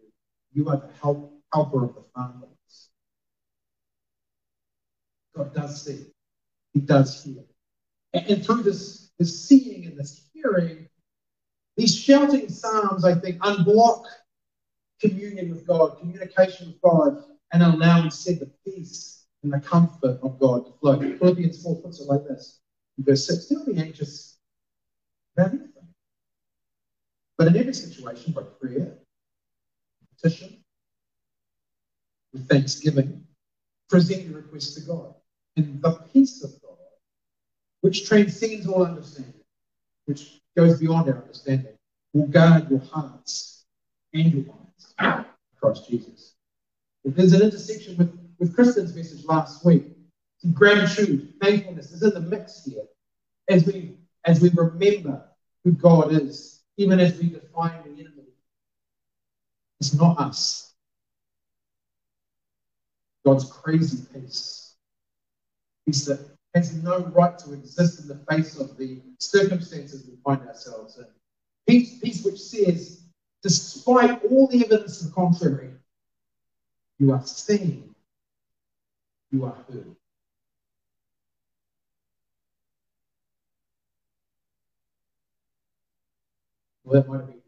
You 0.53 0.69
are 0.71 0.77
the 0.77 0.91
help, 1.01 1.33
helper 1.53 1.85
of 1.85 1.95
the 1.95 2.05
fatherless. 2.15 2.91
God 5.37 5.55
does 5.55 5.85
see. 5.85 6.07
He 6.73 6.81
does 6.81 7.23
hear. 7.23 7.45
And, 8.17 8.45
through 8.45 8.63
this, 8.63 9.11
this 9.19 9.47
seeing 9.47 9.85
and 9.87 9.99
this 9.99 10.29
hearing, 10.33 10.89
these 11.77 11.95
shouting 11.95 12.49
psalms, 12.49 13.05
I 13.05 13.15
think, 13.15 13.39
unblock 13.41 14.05
communion 15.01 15.51
with 15.51 15.67
God, 15.67 15.99
communication 15.99 16.69
with 16.69 16.81
God, 16.81 17.23
and 17.53 17.63
allow 17.63 18.03
instead 18.03 18.41
the 18.41 18.51
peace 18.65 19.27
and 19.43 19.53
the 19.53 19.61
comfort 19.61 20.19
of 20.23 20.39
God 20.39 20.67
to 20.67 20.73
flow. 20.81 20.99
Philippians 20.99 21.63
4 21.63 21.83
puts 21.83 22.01
it 22.01 22.09
like 22.09 22.27
this 22.27 22.61
in 22.99 23.05
verse 23.05 23.27
6 23.27 23.47
Do 23.47 23.57
not 23.57 23.67
be 23.67 23.79
anxious 23.79 24.39
about 25.37 25.51
anything. 25.51 25.71
But 27.37 27.49
in 27.49 27.57
every 27.57 27.75
situation, 27.75 28.33
by 28.33 28.43
prayer, 28.43 28.95
petition, 30.17 30.65
with 32.33 32.49
thanksgiving, 32.49 33.25
present 33.89 34.23
your 34.27 34.41
request 34.41 34.75
to 34.77 34.81
God. 34.83 35.15
And 35.57 35.81
the 35.81 35.93
peace 36.13 36.43
of 36.43 36.51
God, 36.63 36.66
which 37.81 38.09
transcends 38.09 38.67
all 38.67 38.85
understanding, 38.85 39.35
which 40.07 40.41
goes 40.57 40.81
beyond 40.81 41.09
our 41.09 41.23
understanding, 41.23 41.75
will 42.13 42.27
guard 42.27 42.71
your 42.71 42.81
hearts 42.81 43.65
and 44.15 44.33
your 44.33 44.45
minds. 44.45 45.27
Christ 45.61 45.89
Jesus. 45.89 46.35
If 47.05 47.15
There's 47.15 47.33
an 47.33 47.43
intersection 47.43 47.97
with, 47.97 48.19
with 48.39 48.55
Kristen's 48.55 48.95
message 48.95 49.25
last 49.25 49.65
week. 49.65 49.85
Gratitude, 50.53 51.33
thankfulness 51.41 51.93
is 51.93 52.03
in 52.03 52.11
the 52.11 52.21
mix 52.21 52.65
here 52.65 52.85
as 53.49 53.67
we 53.67 53.97
as 54.25 54.41
we 54.41 54.51
remember 54.51 55.23
who 55.65 55.73
God 55.73 56.13
is, 56.13 56.63
even 56.77 57.01
as 57.01 57.19
we 57.19 57.31
define 57.31 57.83
the 57.85 58.01
enemy. 58.01 58.25
It's 59.81 59.95
not 59.95 60.19
us. 60.19 60.75
God's 63.25 63.51
crazy 63.51 64.05
peace. 64.13 64.75
Peace 65.85 66.05
that 66.07 66.36
has 66.57 66.83
no 66.83 67.01
right 67.15 67.39
to 67.39 67.53
exist 67.53 68.01
in 68.01 68.09
the 68.09 68.19
face 68.31 68.59
of 68.59 68.77
the 68.79 69.01
circumstances 69.19 70.07
we 70.09 70.17
find 70.25 70.47
ourselves 70.49 70.97
in. 70.97 71.07
Peace, 71.69 71.99
peace 71.99 72.25
which 72.25 72.41
says, 72.41 73.03
despite 73.43 74.25
all 74.25 74.47
the 74.47 74.65
evidence 74.65 74.99
to 74.99 75.07
the 75.07 75.13
contrary, 75.13 75.71
you 76.99 77.13
are 77.13 77.25
seen, 77.27 77.95
you 79.31 79.45
are 79.45 79.57
heard. 79.71 79.95
Well, 86.85 87.03
that 87.03 87.09
might 87.09 87.19
have 87.19 87.27
been 87.27 87.41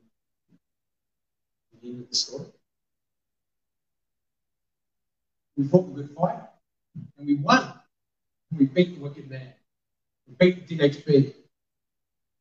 the 1.80 1.88
end 1.88 2.02
of 2.02 2.10
the 2.10 2.14
story. 2.14 2.46
We 5.56 5.66
fought 5.66 5.94
the 5.94 6.02
good 6.02 6.14
fight, 6.14 6.40
and 7.16 7.26
we 7.26 7.36
won. 7.36 7.77
We 8.58 8.66
beat 8.66 8.96
the 8.96 9.00
wicked 9.00 9.30
man. 9.30 9.52
We 10.26 10.34
beat 10.34 10.66
the 10.66 10.78
DHB. 10.78 11.34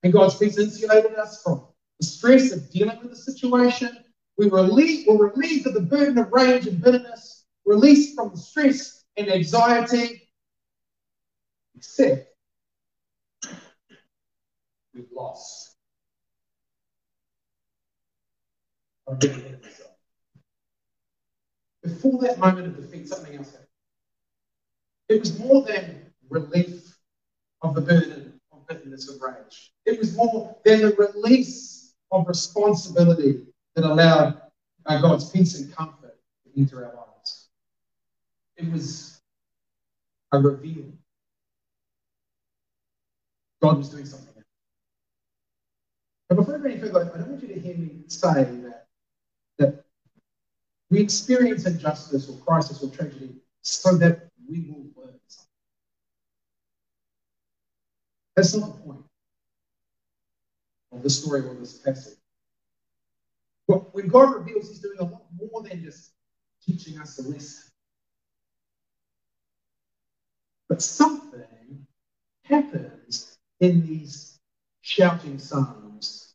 And 0.01 0.11
God's 0.11 0.35
peace 0.37 0.57
insulated 0.57 1.13
us 1.13 1.43
from 1.43 1.61
the 1.99 2.05
stress 2.05 2.51
of 2.51 2.69
dealing 2.71 2.97
with 3.01 3.11
the 3.11 3.15
situation. 3.15 4.03
We 4.37 4.47
were 4.47 4.63
were 4.63 5.29
relieved 5.29 5.67
of 5.67 5.73
the 5.73 5.81
burden 5.81 6.17
of 6.17 6.31
rage 6.31 6.65
and 6.67 6.81
bitterness, 6.81 7.45
released 7.65 8.15
from 8.15 8.31
the 8.31 8.37
stress 8.37 9.03
and 9.15 9.31
anxiety, 9.31 10.29
except 11.75 12.33
we've 14.93 15.11
lost. 15.15 15.75
Before 21.83 22.21
that 22.21 22.39
moment 22.39 22.67
of 22.67 22.77
defeat, 22.77 23.07
something 23.07 23.35
else 23.35 23.51
happened. 23.51 23.67
It 25.09 25.19
was 25.19 25.39
more 25.39 25.63
than 25.63 26.06
relief 26.29 26.97
of 27.61 27.75
the 27.75 27.81
burden 27.81 28.39
of 28.51 28.67
bitterness 28.67 29.09
and 29.09 29.21
rage. 29.21 29.73
It 29.85 29.99
was 29.99 30.15
more 30.15 30.55
than 30.65 30.81
the 30.81 30.95
release 30.95 31.93
of 32.11 32.27
responsibility 32.27 33.45
that 33.75 33.85
allowed 33.85 34.41
uh, 34.85 35.01
God's 35.01 35.29
peace 35.29 35.59
and 35.59 35.73
comfort 35.75 36.17
to 36.45 36.59
enter 36.59 36.85
our 36.85 36.93
lives. 36.95 37.49
It 38.57 38.71
was 38.71 39.21
a 40.31 40.39
reveal. 40.39 40.85
God 43.61 43.77
was 43.77 43.89
doing 43.89 44.05
something. 44.05 44.27
But 46.29 46.35
before 46.35 46.55
I 46.55 46.59
go 46.59 46.65
any 46.65 46.77
further, 46.79 47.11
I 47.13 47.17
don't 47.17 47.29
want 47.29 47.41
you 47.41 47.47
to 47.49 47.59
hear 47.59 47.77
me 47.77 47.89
say 48.07 48.43
that, 48.43 48.85
that 49.59 49.85
we 50.89 50.99
experience 50.99 51.65
injustice 51.65 52.29
or 52.29 52.37
crisis 52.39 52.83
or 52.83 52.89
tragedy 52.89 53.35
so 53.61 53.95
that 53.97 54.29
we 54.49 54.61
will 54.61 54.85
learn 54.95 55.19
something. 55.27 55.47
That's 58.37 58.55
not 58.55 58.67
the 58.77 58.83
point 58.83 59.05
of 60.93 61.03
the 61.03 61.09
story 61.11 61.41
or 61.41 61.55
this 61.55 61.79
passage. 61.79 62.17
But 63.67 63.93
when 63.95 64.07
God 64.07 64.35
reveals, 64.35 64.69
He's 64.69 64.79
doing 64.81 64.99
a 64.99 65.05
lot 65.05 65.23
more 65.39 65.63
than 65.63 65.83
just 65.83 66.11
teaching 66.65 66.99
us 66.99 67.19
a 67.19 67.23
lesson. 67.29 67.71
But 70.69 70.81
something 70.81 71.87
happens 72.43 73.37
in 73.61 73.85
these 73.87 74.39
shouting 74.81 75.39
psalms 75.39 76.33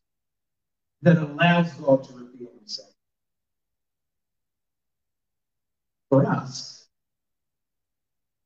that 1.02 1.18
allows 1.18 1.72
God 1.74 2.04
to 2.04 2.14
reveal 2.14 2.50
Himself. 2.58 2.90
For 6.10 6.26
us, 6.26 6.86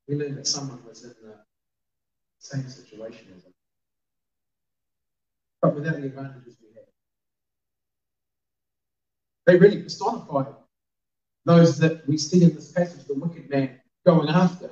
we 0.08 0.16
learned 0.16 0.38
that 0.38 0.48
someone 0.48 0.84
was 0.86 1.04
in 1.04 1.10
the 1.22 1.45
same 2.46 2.68
situation 2.68 3.28
as 3.36 3.44
us, 3.44 3.52
but 5.60 5.74
without 5.74 6.00
the 6.00 6.06
advantages 6.06 6.56
we 6.62 6.68
had. 6.74 6.84
They 9.46 9.56
really 9.56 9.82
personify 9.82 10.44
those 11.44 11.78
that 11.78 12.06
we 12.08 12.18
see 12.18 12.42
in 12.42 12.54
this 12.54 12.72
passage, 12.72 13.06
the 13.06 13.14
wicked 13.14 13.48
man 13.50 13.80
going 14.04 14.28
after. 14.28 14.70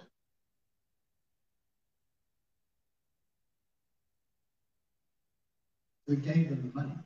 We 6.07 6.17
gave 6.17 6.51
them 6.51 6.71
the 6.75 6.81
money, 6.81 6.99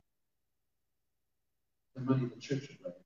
the 1.94 2.02
money 2.02 2.26
the 2.26 2.40
church 2.40 2.68
had 2.68 2.78
raised. 2.84 2.96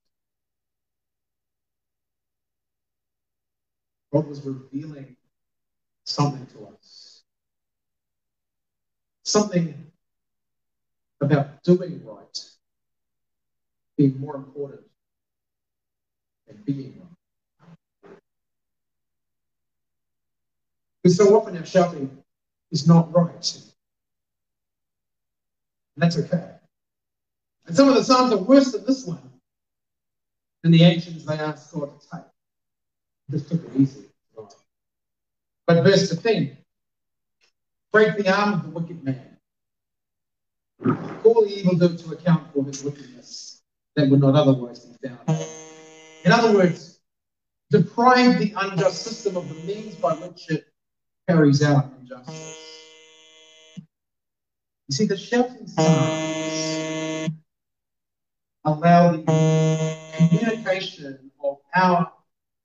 God 4.11 4.27
was 4.27 4.45
revealing 4.45 5.15
something 6.05 6.45
to 6.47 6.67
us. 6.67 7.02
Something 9.23 9.91
about 11.21 11.63
doing 11.63 12.01
right 12.05 12.49
being 13.97 14.19
more 14.19 14.35
important 14.35 14.81
than 16.47 16.57
being 16.65 16.99
right. 16.99 18.17
Because 21.01 21.17
so 21.17 21.35
often 21.35 21.57
our 21.57 21.65
shouting 21.65 22.17
is 22.71 22.87
not 22.87 23.13
right. 23.13 23.61
And 25.95 26.03
that's 26.03 26.17
okay. 26.17 26.49
And 27.67 27.75
some 27.75 27.87
of 27.87 27.95
the 27.95 28.03
Psalms 28.03 28.33
are 28.33 28.37
worse 28.37 28.71
than 28.71 28.85
this 28.85 29.05
one. 29.05 29.21
And 30.63 30.73
the 30.73 30.83
actions 30.85 31.25
they 31.25 31.35
asked 31.37 31.73
God 31.73 31.91
to 31.99 32.09
take. 32.09 32.25
Just 33.31 33.49
took 33.49 33.63
it 33.63 33.71
easy. 33.75 34.05
But 35.65 35.83
verse 35.83 36.09
15 36.11 36.57
break 37.93 38.17
the 38.17 38.35
arm 38.35 38.53
of 38.53 38.63
the 38.63 38.69
wicked 38.71 39.03
man, 39.03 39.37
call 41.21 41.45
the 41.45 41.59
evildoer 41.59 41.95
to 41.95 42.11
account 42.13 42.51
for 42.51 42.65
his 42.65 42.83
wickedness 42.83 43.61
that 43.95 44.09
would 44.09 44.19
not 44.19 44.33
otherwise 44.33 44.79
be 44.79 45.07
found. 45.07 45.45
In 46.25 46.31
other 46.31 46.51
words, 46.53 46.99
deprive 47.69 48.39
the 48.39 48.51
unjust 48.57 49.03
system 49.03 49.37
of 49.37 49.47
the 49.47 49.55
means 49.65 49.93
by 49.93 50.13
which 50.15 50.49
it 50.49 50.65
carries 51.27 51.61
out 51.61 51.91
injustice. 52.01 52.57
You 53.77 54.95
see, 54.95 55.05
the 55.05 55.15
shouting 55.15 55.67
psalms 55.67 57.29
allow 58.65 59.11
the 59.11 59.23
communication 60.17 61.29
of 61.43 61.57
our 61.75 62.11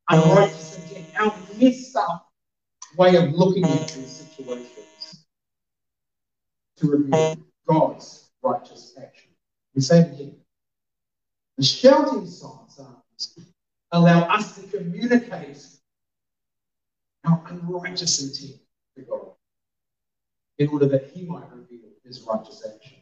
unrighteous 0.08 0.78
intent, 0.78 1.20
our 1.20 1.34
messed 1.60 1.94
up 1.96 2.30
way 2.96 3.16
of 3.16 3.34
looking 3.34 3.64
at 3.66 3.88
these 3.88 4.10
situations 4.10 4.88
to 6.78 6.90
reveal 6.90 7.36
God's 7.66 8.30
righteous 8.42 8.94
action. 9.00 9.30
We 9.74 9.80
say 9.80 10.00
it 10.00 10.12
again. 10.12 10.36
The 11.56 11.64
shouting 11.64 12.26
psalms 12.26 12.80
allow 13.92 14.22
us 14.22 14.56
to 14.56 14.66
communicate 14.68 15.66
our 17.24 17.42
unrighteous 17.48 18.22
intent 18.22 18.60
to 18.96 19.02
God 19.02 19.32
in 20.58 20.68
order 20.68 20.86
that 20.88 21.10
He 21.12 21.24
might 21.24 21.50
reveal 21.52 21.90
His 22.04 22.22
righteous 22.22 22.64
action. 22.64 22.98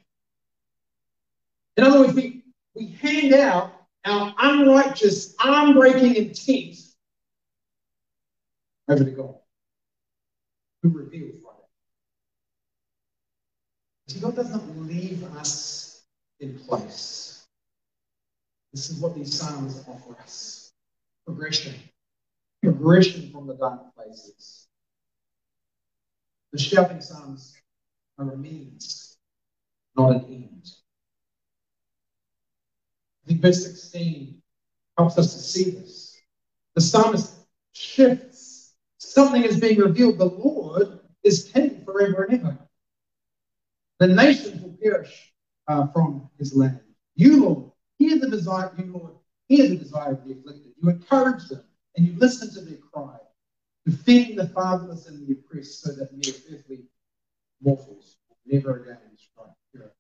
In 1.77 1.85
other 1.85 2.01
words, 2.01 2.15
we, 2.15 2.45
we 2.75 2.89
hand 2.89 3.35
out 3.35 3.73
our 4.05 4.35
unrighteous, 4.39 5.35
arm 5.45 5.75
breaking 5.75 6.15
intent 6.17 6.77
over 8.89 9.05
to 9.05 9.11
God, 9.11 9.35
who 10.83 10.91
reveals 10.91 11.43
See, 14.09 14.21
God 14.21 14.37
does 14.37 14.51
not 14.51 14.63
leave 14.77 15.25
us 15.37 16.05
in 16.41 16.59
place. 16.61 17.47
This 18.73 18.91
is 18.91 19.01
what 19.01 19.15
these 19.15 19.37
Psalms 19.37 19.85
offer 19.89 20.21
us 20.21 20.73
progression, 21.25 21.75
progression 22.63 23.31
from 23.33 23.47
the 23.47 23.55
dark 23.55 23.95
places. 23.95 24.69
The 26.53 26.59
shouting 26.59 27.01
Psalms 27.01 27.55
are 28.19 28.33
a 28.33 28.37
means, 28.37 29.19
not 29.97 30.11
an 30.13 30.25
end. 30.27 30.71
I 33.25 33.29
think 33.29 33.41
verse 33.41 33.65
16 33.65 34.41
helps 34.97 35.19
us 35.19 35.33
to 35.35 35.41
see 35.41 35.71
this. 35.71 36.17
The 36.75 36.81
psalmist 36.81 37.35
shifts. 37.73 38.75
Something 38.99 39.43
is 39.43 39.59
being 39.59 39.79
revealed. 39.79 40.19
The 40.19 40.27
Lord 40.27 41.01
is 41.25 41.51
king 41.53 41.83
forever 41.85 42.25
and 42.25 42.41
ever. 42.41 42.66
The 43.99 44.09
nations 44.09 44.61
will 44.63 44.77
perish 44.83 45.33
uh, 45.69 45.87
from 45.89 46.29
his 46.39 46.55
land. 46.55 46.81
You, 47.15 47.45
Lord, 47.45 47.71
hear 47.99 48.19
the 48.19 48.29
desire, 48.29 48.73
you, 48.77 48.93
Lord, 48.93 49.15
hear 49.49 49.69
the 49.69 49.77
desire 49.77 50.13
of 50.13 50.25
the 50.25 50.35
afflicted. 50.35 50.73
You 50.83 50.91
encourage 50.91 51.49
them 51.49 51.65
and 51.97 52.07
you 52.07 52.15
listen 52.19 52.53
to 52.55 52.61
their 52.61 52.79
cry, 52.93 53.17
defend 53.87 54.39
the 54.39 54.49
fatherless 54.49 55.09
and 55.09 55.27
the 55.27 55.33
oppressed 55.33 55.83
so 55.83 55.93
that 55.93 56.13
mere 56.13 56.35
earthly 56.53 56.85
mortals 57.63 58.17
will 58.29 58.37
never 58.47 58.83
again 58.83 58.99
strike 59.17 59.91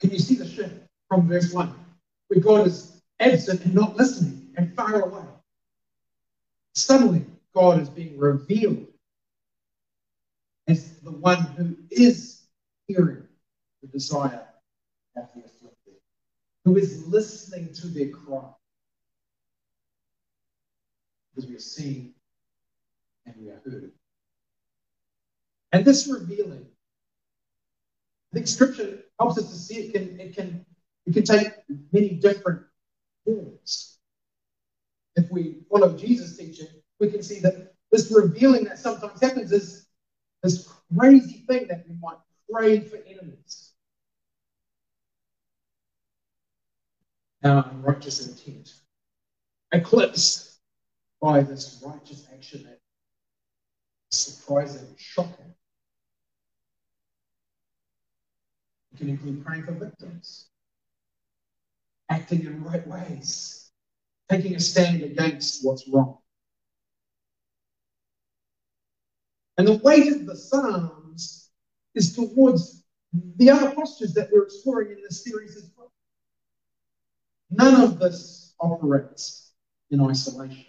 Can 0.00 0.10
you 0.10 0.18
see 0.18 0.34
the 0.34 0.46
shift? 0.48 0.74
from 1.12 1.28
verse 1.28 1.52
1, 1.52 1.74
where 2.28 2.40
God 2.40 2.66
is 2.66 3.02
absent 3.20 3.66
and 3.66 3.74
not 3.74 3.96
listening 3.96 4.48
and 4.56 4.74
far 4.74 5.02
away. 5.02 5.26
Suddenly, 6.74 7.26
God 7.54 7.82
is 7.82 7.90
being 7.90 8.16
revealed 8.16 8.86
as 10.68 10.98
the 11.00 11.10
one 11.10 11.38
who 11.56 11.76
is 11.90 12.42
hearing 12.86 13.26
the 13.82 13.88
desire 13.88 14.48
of 15.16 15.28
the 15.34 15.40
afflicted, 15.40 15.94
who 16.64 16.76
is 16.76 17.06
listening 17.06 17.72
to 17.74 17.88
their 17.88 18.08
cry. 18.08 18.48
Because 21.34 21.48
we 21.48 21.56
are 21.56 21.60
seen 21.60 22.14
and 23.26 23.34
we 23.38 23.50
are 23.50 23.60
heard. 23.64 23.92
And 25.72 25.84
this 25.84 26.06
revealing, 26.06 26.66
I 28.32 28.34
think 28.34 28.46
Scripture 28.46 29.00
helps 29.18 29.38
us 29.38 29.50
to 29.50 29.56
see 29.56 29.76
it 29.76 29.92
can, 29.92 30.20
it 30.20 30.36
can 30.36 30.64
it 31.06 31.14
can 31.14 31.24
take 31.24 31.52
many 31.92 32.10
different 32.10 32.62
forms. 33.24 33.98
If 35.16 35.30
we 35.30 35.62
follow 35.70 35.96
Jesus' 35.96 36.36
teaching, 36.36 36.68
we 37.00 37.10
can 37.10 37.22
see 37.22 37.40
that 37.40 37.74
this 37.90 38.10
revealing 38.10 38.64
that 38.64 38.78
sometimes 38.78 39.20
happens 39.20 39.52
is 39.52 39.81
this 40.42 40.68
crazy 40.96 41.44
thing 41.48 41.68
that 41.68 41.84
we 41.88 41.94
might 42.00 42.18
pray 42.50 42.80
for 42.80 42.96
enemies. 42.96 43.72
Our 47.44 47.68
unrighteous 47.70 48.26
intent, 48.28 48.74
eclipsed 49.72 50.58
by 51.20 51.42
this 51.42 51.82
righteous 51.84 52.26
action 52.32 52.64
that 52.64 52.80
is 54.12 54.18
surprising, 54.18 54.86
and 54.86 54.98
shocking. 54.98 55.54
It 58.92 58.98
can 58.98 59.08
include 59.08 59.44
praying 59.44 59.64
for 59.64 59.72
victims 59.72 60.48
acting 62.12 62.44
in 62.44 62.62
right 62.64 62.86
ways, 62.86 63.70
taking 64.28 64.54
a 64.54 64.60
stand 64.60 65.02
against 65.02 65.64
what's 65.64 65.88
wrong. 65.88 66.18
And 69.58 69.68
the 69.68 69.78
weight 69.78 70.12
of 70.12 70.26
the 70.26 70.36
Psalms 70.36 71.50
is 71.94 72.14
towards 72.14 72.84
the 73.36 73.50
other 73.50 73.74
postures 73.74 74.14
that 74.14 74.30
we're 74.32 74.44
exploring 74.44 74.92
in 74.92 75.02
this 75.02 75.24
series 75.24 75.56
as 75.56 75.70
well. 75.76 75.92
None 77.50 77.82
of 77.82 77.98
this 77.98 78.54
operates 78.60 79.52
in 79.90 80.00
isolation. 80.00 80.64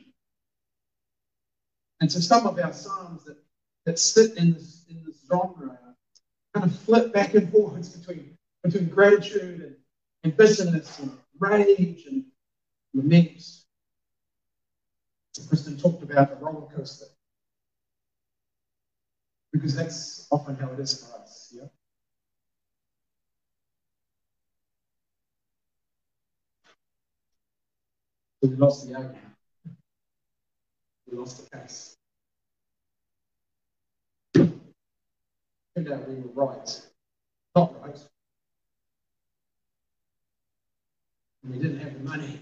And 2.02 2.12
so 2.12 2.20
some 2.20 2.46
of 2.46 2.60
our 2.60 2.74
Psalms 2.74 3.24
that, 3.24 3.38
that 3.86 3.98
sit 3.98 4.38
in 4.38 4.54
this, 4.54 4.86
in 4.90 5.02
this 5.06 5.26
genre 5.32 5.80
kind 6.54 6.66
of 6.66 6.78
flip 6.80 7.14
back 7.14 7.34
and 7.34 7.50
forwards 7.50 7.90
between, 7.90 8.38
between 8.64 8.90
gratitude 8.90 9.62
and, 9.62 9.76
and 10.24 10.38
bitterness 10.38 11.00
and 11.00 11.18
rage 11.40 12.06
and 12.08 12.26
lament. 12.94 13.42
Kristen 15.48 15.78
talked 15.78 16.04
about 16.04 16.30
the 16.30 16.46
roller 16.46 16.68
coaster. 16.76 17.06
Because 19.54 19.76
that's 19.76 20.28
often 20.32 20.56
how 20.56 20.74
it 20.74 20.80
is 20.80 21.06
for 21.06 21.22
us, 21.22 21.54
yeah? 21.56 21.68
So 28.42 28.50
we 28.50 28.56
lost 28.58 28.88
the 28.88 28.96
argument. 28.96 29.24
We 31.10 31.18
lost 31.18 31.50
the 31.50 31.58
case. 31.58 31.96
Turned 34.34 35.92
out 35.92 36.10
we 36.10 36.16
were 36.16 36.46
right. 36.46 36.82
Not 37.56 37.82
right. 37.82 38.00
we 41.50 41.58
didn't 41.58 41.80
have 41.80 41.94
the 41.94 42.00
money. 42.00 42.40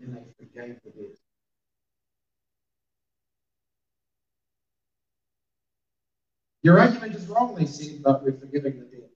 And 0.00 0.14
then 0.14 0.24
they 0.38 0.46
forgave 0.46 0.80
the 0.84 0.90
debt. 0.90 1.16
Your 6.62 6.78
argument 6.78 7.14
is 7.14 7.26
wrong, 7.26 7.54
they 7.54 7.66
said, 7.66 8.02
but 8.02 8.22
we're 8.22 8.38
forgiving 8.38 8.78
the 8.78 8.84
debt. 8.84 9.10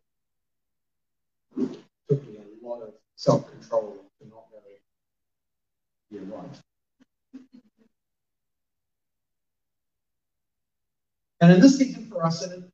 Took 2.09 2.27
me 2.29 2.39
a 2.39 2.67
lot 2.67 2.83
of 2.83 2.95
self 3.17 3.51
control 3.51 3.99
to 4.21 4.29
not 4.29 4.45
go, 4.51 4.59
you're 6.11 6.23
right. 6.25 6.61
And 11.41 11.53
in 11.53 11.61
this 11.61 11.77
season 11.77 12.07
for 12.07 12.25
us, 12.25 12.43
and 12.43 12.65
it 12.65 12.71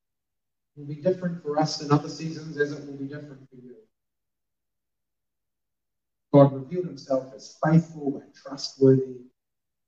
will 0.77 0.87
be 0.87 0.97
different 0.97 1.43
for 1.43 1.59
us 1.59 1.83
in 1.83 1.91
other 1.91 2.09
seasons 2.09 2.57
as 2.59 2.73
it 2.73 2.87
will 2.87 2.97
be 2.97 3.07
different 3.07 3.49
for 3.51 3.57
you. 3.57 3.70
God 6.33 6.53
revealed 6.53 6.87
himself 6.87 7.33
as 7.35 7.59
faithful 7.65 8.21
and 8.23 8.35
trustworthy 8.35 9.17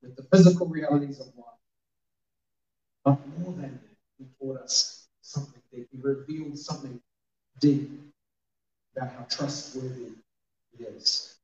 with 0.02 0.16
the 0.16 0.24
physical 0.24 0.66
realities 0.66 1.20
of 1.20 1.26
life. 1.36 1.46
But 3.04 3.18
more 3.38 3.52
than 3.52 3.72
that, 3.72 3.80
he 4.18 4.26
taught 4.40 4.62
us 4.62 5.08
something 5.22 5.62
deep. 5.72 5.88
He 5.92 5.98
revealed 6.00 6.58
something 6.58 7.00
deep 7.60 7.90
about 8.96 9.12
how 9.12 9.26
trustworthy 9.30 10.12
he 10.76 10.84
is. 10.84 11.36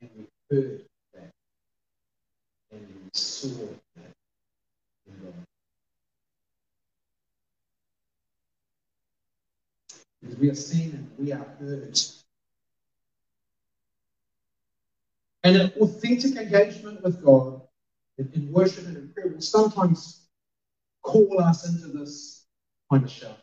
And 0.00 0.10
we 0.16 0.26
heard 0.56 0.82
that. 1.14 1.30
And 2.72 2.80
we 2.80 3.10
saw 3.14 3.48
that. 3.96 4.12
in 5.08 5.24
God. 5.24 5.34
Because 10.22 10.38
we 10.38 10.50
are 10.50 10.54
seen 10.54 10.92
and 10.92 11.10
we 11.18 11.32
are 11.32 11.46
heard. 11.60 11.98
And 15.46 15.54
an 15.54 15.72
authentic 15.80 16.34
engagement 16.34 17.04
with 17.04 17.24
God 17.24 17.60
in 18.18 18.50
worship 18.50 18.84
and 18.88 18.96
in 18.96 19.12
prayer 19.14 19.28
will 19.28 19.40
sometimes 19.40 20.26
call 21.02 21.40
us 21.40 21.68
into 21.68 21.96
this 21.96 22.46
kind 22.90 23.04
of 23.04 23.10
shouting. 23.12 23.36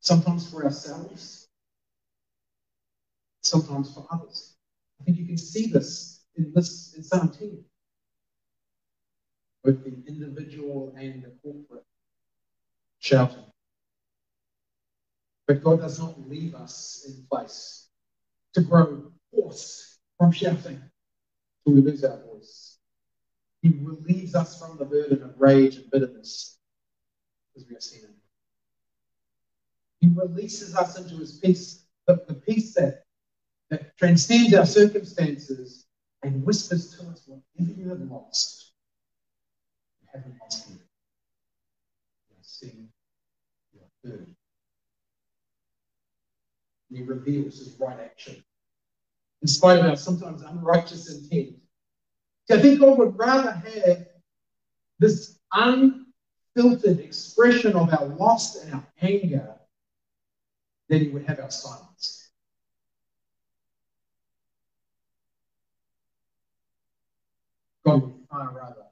Sometimes 0.00 0.50
for 0.50 0.64
ourselves, 0.64 1.48
sometimes 3.42 3.92
for 3.92 4.06
others. 4.10 4.56
I 4.98 5.04
think 5.04 5.18
you 5.18 5.26
can 5.26 5.36
see 5.36 5.66
this 5.66 6.24
in 6.36 6.50
this 6.54 6.94
in 6.96 7.02
Psalm 7.02 7.28
10 7.28 7.62
both 9.64 9.84
the 9.84 10.02
individual 10.08 10.94
and 10.96 11.22
the 11.22 11.32
corporate 11.42 11.84
shouting. 13.00 13.44
But 15.46 15.62
God 15.62 15.80
does 15.80 15.98
not 15.98 16.26
leave 16.26 16.54
us 16.54 17.04
in 17.06 17.26
place 17.30 17.88
to 18.54 18.62
grow 18.62 19.12
hoarse 19.34 19.95
from 20.18 20.32
shouting 20.32 20.80
till 21.64 21.74
we 21.74 21.80
lose 21.80 22.04
our 22.04 22.18
voice. 22.18 22.78
He 23.62 23.70
relieves 23.82 24.34
us 24.34 24.58
from 24.58 24.78
the 24.78 24.84
burden 24.84 25.22
of 25.22 25.40
rage 25.40 25.76
and 25.76 25.90
bitterness 25.90 26.58
because 27.54 27.68
we 27.68 27.76
seen 27.80 28.02
him. 28.02 28.14
He 30.00 30.08
releases 30.14 30.74
us 30.76 30.98
into 30.98 31.16
his 31.16 31.38
peace, 31.38 31.86
the, 32.06 32.22
the 32.28 32.34
peace 32.34 32.74
that, 32.74 33.04
that 33.70 33.96
transcends 33.96 34.54
our 34.54 34.66
circumstances 34.66 35.86
and 36.22 36.44
whispers 36.44 36.96
to 36.96 37.06
us 37.08 37.26
whatever 37.26 37.80
you 37.80 37.88
have 37.88 38.00
lost, 38.00 38.72
you 40.02 40.08
haven't 40.14 40.36
lost. 40.40 40.68
You 40.68 40.76
are 42.36 42.42
seen, 42.42 42.88
you 43.72 43.80
are 43.80 44.10
heard. 44.10 44.34
And 46.88 46.98
he 46.98 47.04
reveals 47.04 47.58
his 47.58 47.76
right 47.80 47.98
action 47.98 48.44
in 49.46 49.48
spite 49.48 49.78
of 49.78 49.86
our 49.86 49.94
sometimes 49.94 50.42
unrighteous 50.42 51.08
intent. 51.08 51.54
I 52.50 52.60
think 52.60 52.80
God 52.80 52.98
would 52.98 53.16
rather 53.16 53.52
have 53.52 54.06
this 54.98 55.38
unfiltered 55.52 56.98
expression 56.98 57.76
of 57.76 57.94
our 57.94 58.06
loss 58.06 58.56
and 58.56 58.74
our 58.74 58.84
anger 59.00 59.54
than 60.88 60.98
he 60.98 61.08
would 61.10 61.26
have 61.26 61.38
our 61.38 61.52
silence. 61.52 62.28
God 67.84 68.02
would 68.02 68.14
far 68.28 68.50
rather 68.52 68.86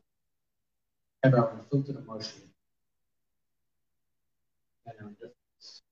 have 1.25 1.35
our 1.35 1.51
unfiltered 1.51 1.97
emotion 1.97 2.43
than 4.87 4.95
our 5.01 5.09
indifference. 5.09 5.83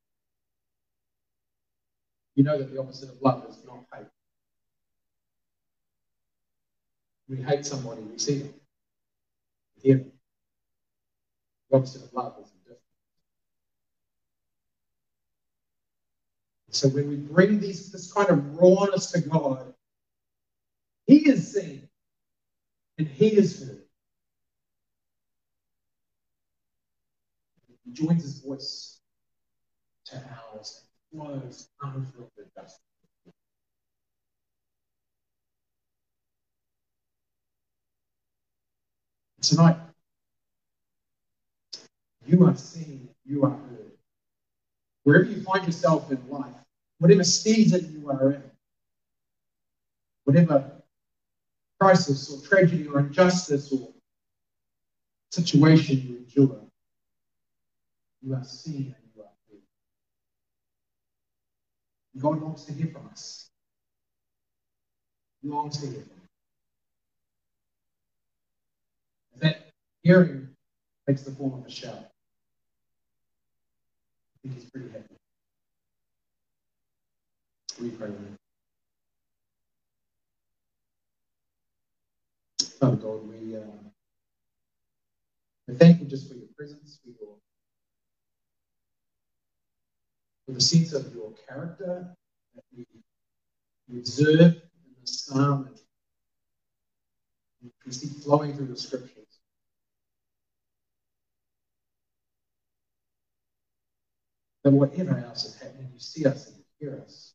You 2.37 2.45
know 2.45 2.59
that 2.59 2.73
the 2.73 2.81
opposite 2.81 3.09
of 3.11 3.21
love 3.23 3.45
is 3.51 3.59
not 3.67 3.87
hate. 3.93 4.07
We 7.33 7.41
hate 7.41 7.65
somebody, 7.65 8.03
we 8.03 8.19
see 8.19 8.41
them. 8.41 8.55
The 9.83 10.05
opposite 11.73 12.05
of 12.05 12.13
love 12.13 12.37
is 12.39 12.53
indifference. 12.53 12.83
So 16.69 16.89
when 16.89 17.09
we 17.09 17.17
bring 17.17 17.59
these, 17.59 17.91
this 17.91 18.13
kind 18.13 18.29
of 18.29 18.59
rawness 18.59 19.13
to 19.13 19.23
God, 19.23 19.73
He 21.07 21.27
is 21.27 21.55
seen 21.55 21.89
and 22.99 23.09
He 23.09 23.29
is 23.29 23.61
heard. 23.61 23.83
He 27.87 27.93
joins 27.93 28.25
His 28.25 28.41
voice 28.41 29.01
to 30.05 30.17
ours 30.53 30.83
and 31.15 31.23
flows 31.23 31.71
unfiltered 31.81 32.51
justice. 32.55 32.92
Tonight, 39.43 39.77
you 42.25 42.47
are 42.47 42.55
seen, 42.57 43.09
you 43.27 43.43
are 43.43 43.51
heard. 43.51 43.93
Wherever 45.03 45.25
you 45.25 45.43
find 45.43 45.67
yourself 45.67 46.13
in 46.13 46.21
life, 46.31 46.55
whatever 46.99 47.25
season 47.25 47.93
you 47.93 48.09
are 48.09 48.35
in, 48.35 48.43
whatever 50.25 50.71
crisis 51.81 52.31
or 52.31 52.49
tragedy 52.49 52.87
or 52.87 53.01
injustice 53.01 53.73
or 53.73 53.89
situation 55.33 55.97
you 56.07 56.17
endure, 56.19 56.61
you 58.23 58.35
are 58.35 58.45
seen 58.45 58.95
and 58.97 59.05
you 59.17 59.23
are 59.23 59.29
heard. 59.51 59.61
God 62.23 62.41
longs 62.43 62.65
to 62.67 62.73
hear 62.73 62.93
from 62.93 63.09
us. 63.09 63.51
He 65.43 65.49
longs 65.49 65.81
to 65.81 65.87
hear 65.89 66.03
from 66.03 66.11
us. 66.22 66.22
Hearing 70.03 70.49
takes 71.07 71.23
the 71.23 71.31
form 71.33 71.55
of 71.55 71.67
a 71.67 71.71
shout. 71.71 71.95
I 71.95 72.09
think 74.43 74.55
he's 74.55 74.71
pretty 74.71 74.91
happy. 74.91 75.17
We 77.81 77.91
pray 77.91 78.09
with 78.09 78.19
him. 78.19 78.37
God, 82.81 83.29
we, 83.29 83.57
uh, 83.57 83.61
we're 85.69 85.75
thankful 85.75 86.07
just 86.09 86.29
for 86.29 86.35
your 86.35 86.49
presence, 86.57 86.99
for 87.03 87.11
your 87.11 87.37
for 90.47 90.53
the 90.53 90.61
sense 90.61 90.93
of 90.93 91.15
your 91.15 91.33
character 91.49 92.15
that 92.55 92.65
we, 92.77 92.85
we 93.89 93.99
observe 93.99 94.41
in 94.41 94.95
the 95.01 95.07
psalm 95.07 95.69
and 97.63 97.71
we 97.87 97.93
see 97.93 98.09
flowing 98.09 98.55
through 98.57 98.67
the 98.67 98.77
scriptures. 98.77 99.22
That 104.63 104.71
whatever 104.71 105.17
else 105.27 105.45
is 105.45 105.61
happening, 105.61 105.91
you 105.93 106.01
see 106.01 106.25
us 106.25 106.49
and 106.49 106.57
you 106.57 106.65
hear 106.79 107.01
us. 107.05 107.35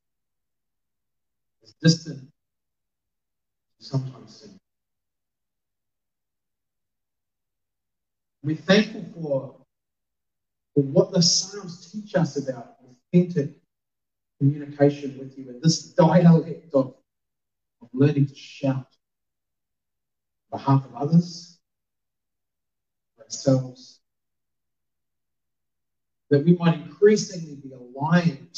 As 1.63 1.74
distant, 1.82 2.30
sometimes 3.80 4.42
seem. 4.42 4.58
We're 8.44 8.56
thankful 8.56 9.06
for, 9.13 9.56
for 10.74 10.84
what 10.84 11.12
the 11.12 11.22
Psalms 11.22 11.92
teach 11.92 12.16
us 12.16 12.38
about 12.38 12.78
authentic 13.13 13.56
communication 14.40 15.18
with 15.20 15.38
you 15.38 15.50
and 15.50 15.62
this 15.62 15.84
dialect 15.94 16.74
of, 16.74 16.94
of 17.82 17.90
learning 17.94 18.28
to 18.28 18.36
shout 18.36 18.88
on 20.52 20.60
behalf 20.60 20.86
of 20.86 20.96
others, 20.96 21.60
ourselves, 23.20 23.97
that 26.30 26.44
we 26.46 26.56
might 26.58 26.76
increasingly 26.82 27.56
be 27.56 27.72
aligned 27.72 28.58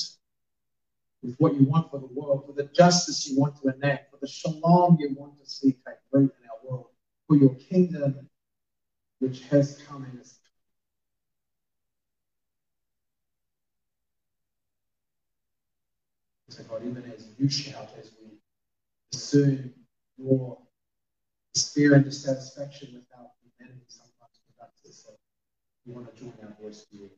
with 1.21 1.36
what 1.38 1.53
you 1.55 1.65
want 1.65 1.91
for 1.91 1.99
the 1.99 2.08
world, 2.08 2.45
for 2.45 2.53
the 2.53 2.69
justice 2.73 3.29
you 3.29 3.39
want 3.39 3.55
to 3.62 3.73
enact, 3.73 4.12
for 4.12 4.17
the 4.21 4.27
shalom 4.27 4.97
you 4.99 5.13
want 5.17 5.38
to 5.39 5.49
see 5.49 5.71
take 5.71 5.95
root 6.12 6.34
in 6.41 6.49
our 6.49 6.71
world, 6.71 6.88
for 7.27 7.36
your 7.36 7.53
kingdom 7.55 8.29
which 9.19 9.43
has 9.49 9.82
come 9.88 10.03
and 10.05 10.21
is 10.21 10.39
So 16.49 16.63
God, 16.63 16.82
even 16.84 17.03
as 17.15 17.27
you 17.38 17.47
shout, 17.47 17.89
as 17.99 18.12
we 18.19 18.32
discern 19.12 19.71
your 20.17 20.58
despair 21.53 21.93
and 21.93 22.03
dissatisfaction 22.03 22.89
with 22.93 23.03
our 23.15 23.27
humanity 23.60 23.86
sometimes 23.88 24.41
conducts 24.47 24.86
us, 24.88 25.03
so 25.05 25.12
we 25.86 25.93
want 25.93 26.12
to 26.12 26.19
join 26.19 26.34
our 26.43 26.55
voice 26.60 26.86
to 26.89 26.97
you. 26.97 27.10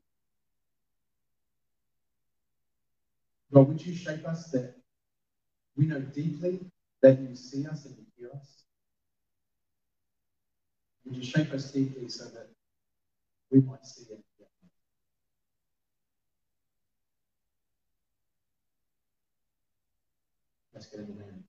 God, 3.53 3.67
would 3.67 3.85
you 3.85 3.95
shape 3.95 4.27
us 4.27 4.51
that 4.51 4.75
we 5.77 5.85
know 5.85 5.99
deeply 6.01 6.59
that 7.01 7.19
you 7.19 7.35
see 7.35 7.65
us 7.67 7.85
and 7.85 7.95
you 7.97 8.05
hear 8.17 8.29
us? 8.35 8.63
Would 11.05 11.17
you 11.17 11.23
shape 11.23 11.53
us 11.53 11.71
deeply 11.71 12.09
so 12.09 12.25
that 12.25 12.49
we 13.51 13.61
might 13.61 13.85
see 13.85 14.13
it? 14.13 14.19
Let's 20.73 20.87
get 20.87 21.07
the 21.07 21.13
name 21.13 21.40